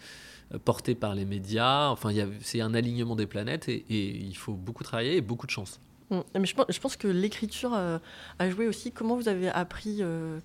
[0.60, 1.90] porté par les médias.
[1.90, 2.10] Enfin,
[2.42, 5.80] c'est un alignement des planètes et, et il faut beaucoup travailler et beaucoup de chance.
[6.10, 6.20] Mm.
[6.38, 7.98] Mais je pense, je pense que l'écriture euh,
[8.38, 8.92] a joué aussi.
[8.92, 10.38] Comment vous avez appris euh,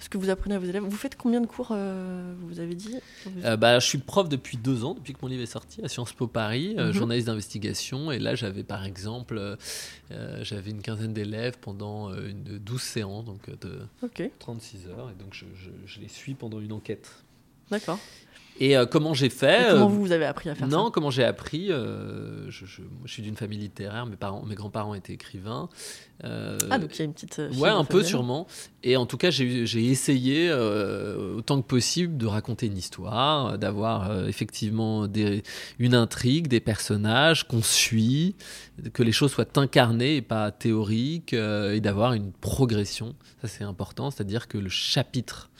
[0.00, 0.82] ce que vous apprenez à vos élèves?
[0.82, 2.96] Vous faites combien de cours euh, Vous avez dit?
[3.44, 5.88] Euh, bah, je suis prof depuis deux ans, depuis que mon livre est sorti, à
[5.88, 6.92] Sciences Po Paris, euh, Mhm.
[6.92, 8.10] journaliste d'investigation.
[8.10, 9.54] Et là, j'avais par exemple, euh,
[10.10, 14.88] euh, j'avais une quinzaine d'élèves pendant euh, une 12 séances, donc euh, de Ok, 36
[14.88, 15.10] heures.
[15.10, 17.08] Et donc, je, je- je les suis pendant une enquête.
[17.70, 18.00] d'accord.
[18.60, 20.84] Et euh, comment j'ai fait Et comment euh, vous, vous avez appris à faire Non,
[20.86, 24.44] ça comment j'ai appris euh, je, je- moi, je suis d'une famille littéraire, mes, parents,
[24.46, 25.68] mes grands-parents étaient écrivains.
[26.22, 27.42] Ah, donc il y a une petite.
[27.58, 28.46] Ouais, un peu sûrement.
[28.84, 35.08] Et en tout cas, j'ai essayé autant que possible de raconter une histoire, d'avoir effectivement
[35.08, 35.42] des,
[35.80, 38.36] une intrigue, des personnages qu'on suit,
[38.92, 43.16] que les choses soient incarnées et pas théoriques, et d'avoir une progression.
[43.42, 45.50] Ça, c'est important, c'est-à-dire que le chapitre.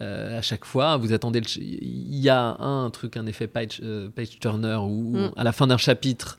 [0.00, 1.40] Euh, à chaque fois, vous attendez.
[1.58, 5.30] Il y a un truc, un effet page, euh, page turner où Mm.
[5.36, 6.38] à la fin d'un chapitre,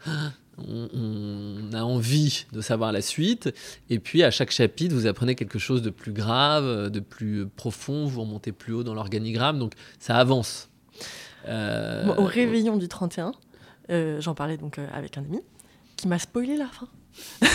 [0.57, 3.53] on, a envie de savoir la suite.
[3.89, 8.05] Et puis à chaque chapitre, vous apprenez quelque chose de plus grave, de plus profond,
[8.05, 10.69] vous remontez plus haut dans l'organigramme, donc ça avance.
[11.47, 13.31] Euh, au réveillon du 31,
[13.91, 15.39] euh, j'en parlais donc euh, avec un ami
[15.95, 16.87] qui m'a spoilé la fin.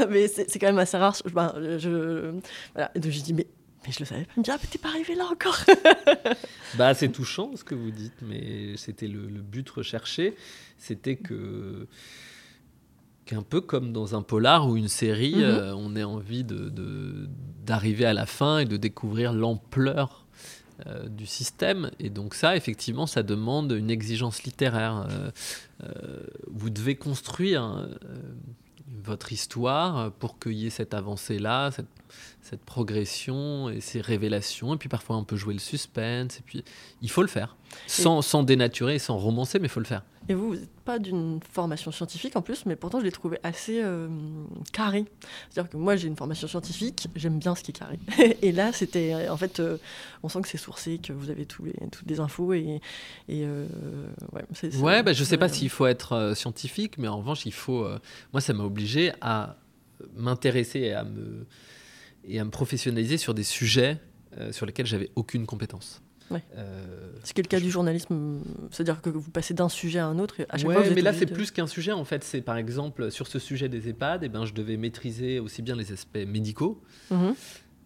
[0.00, 1.14] Non, mais c'est c'est quand même assez rare.
[1.24, 2.32] Je, ben, je-
[2.74, 2.90] voilà.
[2.94, 3.46] Et donc j'ai dit mais,
[3.86, 4.32] mais je le savais pas.
[4.36, 5.58] Il me dit ah mais t'es pas arrivé là encore.
[6.78, 10.34] Bah, c'est touchant ce que vous dites, mais c'était le, le but recherché.
[10.78, 11.86] C'était que
[13.26, 15.42] qu'un peu comme dans un polar ou une série, Mhm.
[15.42, 17.28] euh, on ait envie de- de-
[17.64, 20.26] d'arriver à la fin et de découvrir l'ampleur
[20.86, 21.90] euh, du système.
[22.00, 25.06] Et donc ça, effectivement, ça demande une exigence littéraire.
[25.84, 26.20] Euh,
[26.50, 27.88] vous devez construire
[29.04, 31.86] votre histoire pour qu'il y ait cette avancée-là, cette,
[32.42, 34.74] cette progression et ces révélations.
[34.74, 36.38] Et puis parfois, on peut jouer le suspense.
[36.38, 36.64] Et puis,
[37.00, 37.56] il faut le faire.
[37.86, 40.02] Sans, sans dénaturer, sans romancer, mais il faut le faire.
[40.28, 43.38] Et vous, vous n'êtes pas d'une formation scientifique en plus, mais pourtant je l'ai trouvé
[43.42, 44.08] assez euh,
[44.72, 45.04] carré.
[45.50, 47.98] C'est-à-dire que moi j'ai une formation scientifique, j'aime bien ce qui est carré.
[48.42, 49.78] et là c'était, en fait, euh,
[50.22, 52.80] on sent que c'est sourcé, que vous avez tous les, toutes les infos et,
[53.28, 53.66] et euh,
[54.80, 57.86] ouais, bah, je sais pas s'il faut être scientifique, mais en revanche, il faut.
[58.32, 59.56] moi, ça m'a obligé à
[60.16, 61.46] m'intéresser et à me
[62.24, 63.98] et à me professionnaliser sur des sujets
[64.38, 66.00] euh, sur lesquels j'avais aucune compétence.
[66.30, 66.42] Ouais.
[66.56, 70.06] Euh, Ce qui est le cas du journalisme, c'est-à-dire que vous passez d'un sujet à
[70.06, 71.92] un autre et à chaque ouais, fois vous mais là c'est de- plus qu'un sujet
[71.92, 72.24] en fait.
[72.24, 75.76] C'est par exemple sur ce sujet des EHPAD, et ben je devais maîtriser aussi bien
[75.76, 76.80] les aspects médicaux,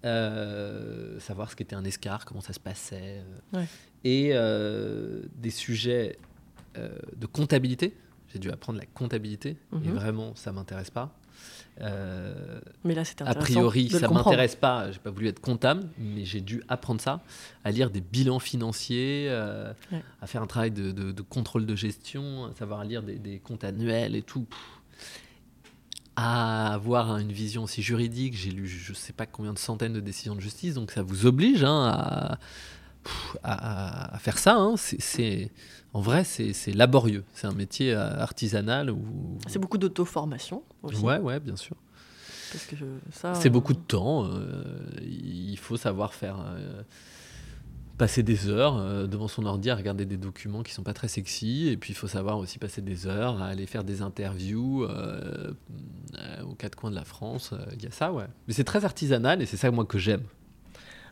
[0.05, 3.23] euh, savoir ce qu'était un escar, comment ça se passait,
[3.55, 3.67] euh, Ouais.
[4.05, 6.19] et euh, des sujets
[6.77, 7.97] euh, de comptabilité.
[8.33, 9.95] J'ai dû apprendre la comptabilité, et Mhm.
[9.95, 11.19] vraiment ça m'intéresse pas.
[11.83, 14.91] Euh, Mais là c'était a priori, de ça m'intéresse pas.
[14.93, 17.21] J'ai pas voulu être comptable, mais j'ai dû apprendre ça,
[17.65, 20.03] à lire des bilans financiers, euh, Ouais.
[20.23, 23.39] à faire un travail de, de- de contrôle de gestion, à savoir lire des, des
[23.41, 24.47] comptes annuels et tout.
[26.19, 30.01] À avoir une vision aussi juridique, j'ai lu je sais pas combien de centaines de
[30.01, 32.39] décisions de justice, donc ça vous oblige hein, à,
[33.43, 34.57] à- à faire ça.
[34.57, 34.75] hein.
[34.77, 35.51] C'est-
[35.93, 37.25] en vrai, c'est laborieux.
[37.35, 41.03] C'est un métier euh, artisanal où C'est beaucoup d'auto-formation aussi.
[41.03, 41.77] ouais, ouais, bien sûr.
[43.33, 44.25] C'est euh, beaucoup de temps.
[44.27, 44.63] euh,
[45.03, 46.83] il faut savoir faire euh,
[47.99, 51.09] passer des heures euh, devant son ordi à regarder des documents qui sont pas très
[51.09, 51.69] sexy.
[51.69, 55.53] Et puis il faut savoir aussi passer des heures à aller faire des interviews euh,
[56.19, 57.51] euh, aux quatre coins de la France.
[57.53, 58.27] Euh, Il y a ça, ouais.
[58.49, 60.23] Mais c'est très artisanal et c'est ça moi que j'aime.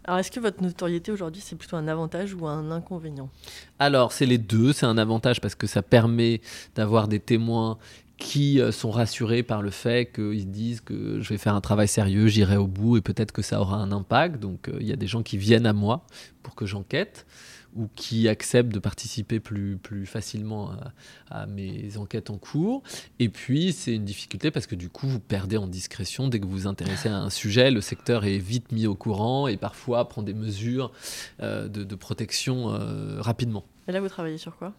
[0.04, 3.30] Alors est-ce que votre notoriété aujourd'hui c'est plutôt un avantage ou un inconvénient?
[3.78, 4.72] Alors, c'est les deux.
[4.72, 6.40] C'est un avantage parce que ça permet
[6.74, 7.78] d'avoir des témoins
[8.16, 11.88] qui euh, sont rassurés par le fait qu'ils disent que je vais faire un travail
[11.88, 14.38] sérieux, j'irai au bout et peut-être que ça aura un impact.
[14.40, 16.06] Donc, euh, il y a des gens qui viennent à moi
[16.42, 17.26] pour que j'enquête
[17.74, 20.70] ou qui acceptent de participer plus, plus facilement
[21.30, 22.82] à, à mes enquêtes en cours.
[23.18, 26.28] Et puis, c'est une difficulté parce que du coup, vous perdez en discrétion.
[26.28, 29.48] Dès que vous vous intéressez à un sujet, le secteur est vite mis au courant
[29.48, 30.92] et parfois prend des mesures
[31.40, 33.64] euh, de, de protection euh, rapidement.
[33.86, 34.72] Et là vous travaillez sur quoi?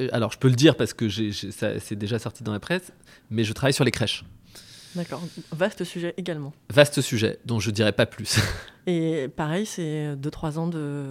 [0.00, 2.92] Euh, Alors, je peux le dire parce que c'est déjà sorti dans la presse,
[3.30, 4.24] mais je travaille sur les crèches.
[4.98, 5.22] D'accord,
[5.52, 6.52] vaste sujet également.
[6.70, 8.38] Vaste sujet, dont je dirais pas plus.
[8.86, 11.06] Et pareil, c'est 2-3 ans de.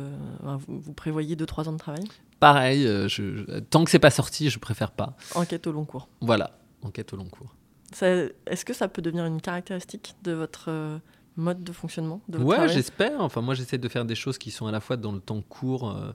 [0.68, 2.04] vous, prévoyez 2-3 ans de travail?
[2.40, 5.16] Pareil, euh, je- tant que c'est pas sorti, je préfère pas.
[5.36, 6.08] Enquête au long cours.
[6.22, 6.52] Voilà,
[6.84, 7.56] enquête au long cours.
[8.02, 10.98] Est-ce que ça peut devenir une caractéristique de votre euh,
[11.38, 13.22] mode de fonctionnement de votre Ouais, j'espère.
[13.22, 15.42] Enfin, moi, j'essaie de faire des choses qui sont à la fois dans le temps
[15.42, 16.12] court, euh,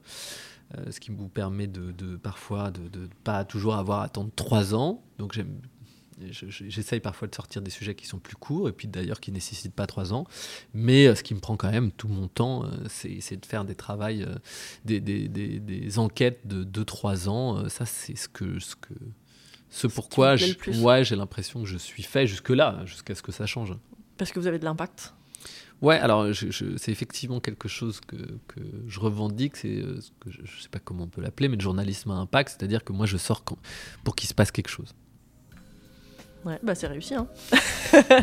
[0.76, 4.30] euh, ce qui vous permet de, de- parfois de, de pas toujours avoir à attendre
[4.36, 5.02] trois ans.
[5.18, 5.56] Donc, j'aime.
[6.30, 9.18] Je- je- J'essaye parfois de sortir des sujets qui sont plus courts et puis d'ailleurs
[9.20, 10.24] qui nécessitent pas trois ans.
[10.74, 13.64] Mais euh, ce qui me prend quand même tout mon temps, euh, c'est de faire
[13.64, 14.34] des travails, euh,
[14.84, 17.68] des, des- des- des enquêtes de 2-3 ans.
[17.68, 18.94] Ça, c'est ce que, ce que,
[19.70, 20.36] ce pourquoi
[20.84, 23.74] ouais, j'ai l'impression que je suis fait jusque-là, jusqu'à ce que ça change.
[24.18, 25.14] Parce que vous avez de l'impact.
[25.80, 28.14] Ouais, alors je- je- c'est effectivement quelque chose que,
[28.46, 31.48] que je revendique, c'est euh, ce que je, je sais pas comment on peut l'appeler,
[31.48, 33.58] mais le journalisme à impact, c'est-à-dire que moi je sors quand-
[34.04, 34.94] pour qu'il se passe quelque chose.
[36.44, 37.14] Ouais, bah c'est réussi.
[37.14, 37.26] Hein.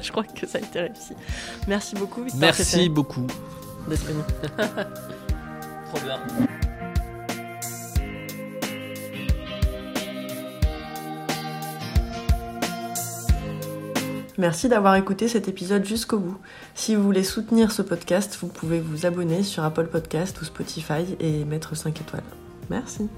[0.01, 1.13] je crois que ça a été réussi.
[1.67, 3.27] Merci beaucoup, Merci beaucoup
[14.37, 16.37] Merci d'avoir écouté cet épisode jusqu'au bout.
[16.73, 21.17] Si vous voulez soutenir ce podcast, vous pouvez vous abonner sur Apple Podcast ou Spotify
[21.19, 22.23] et mettre 5 étoiles.
[22.69, 23.09] Merci.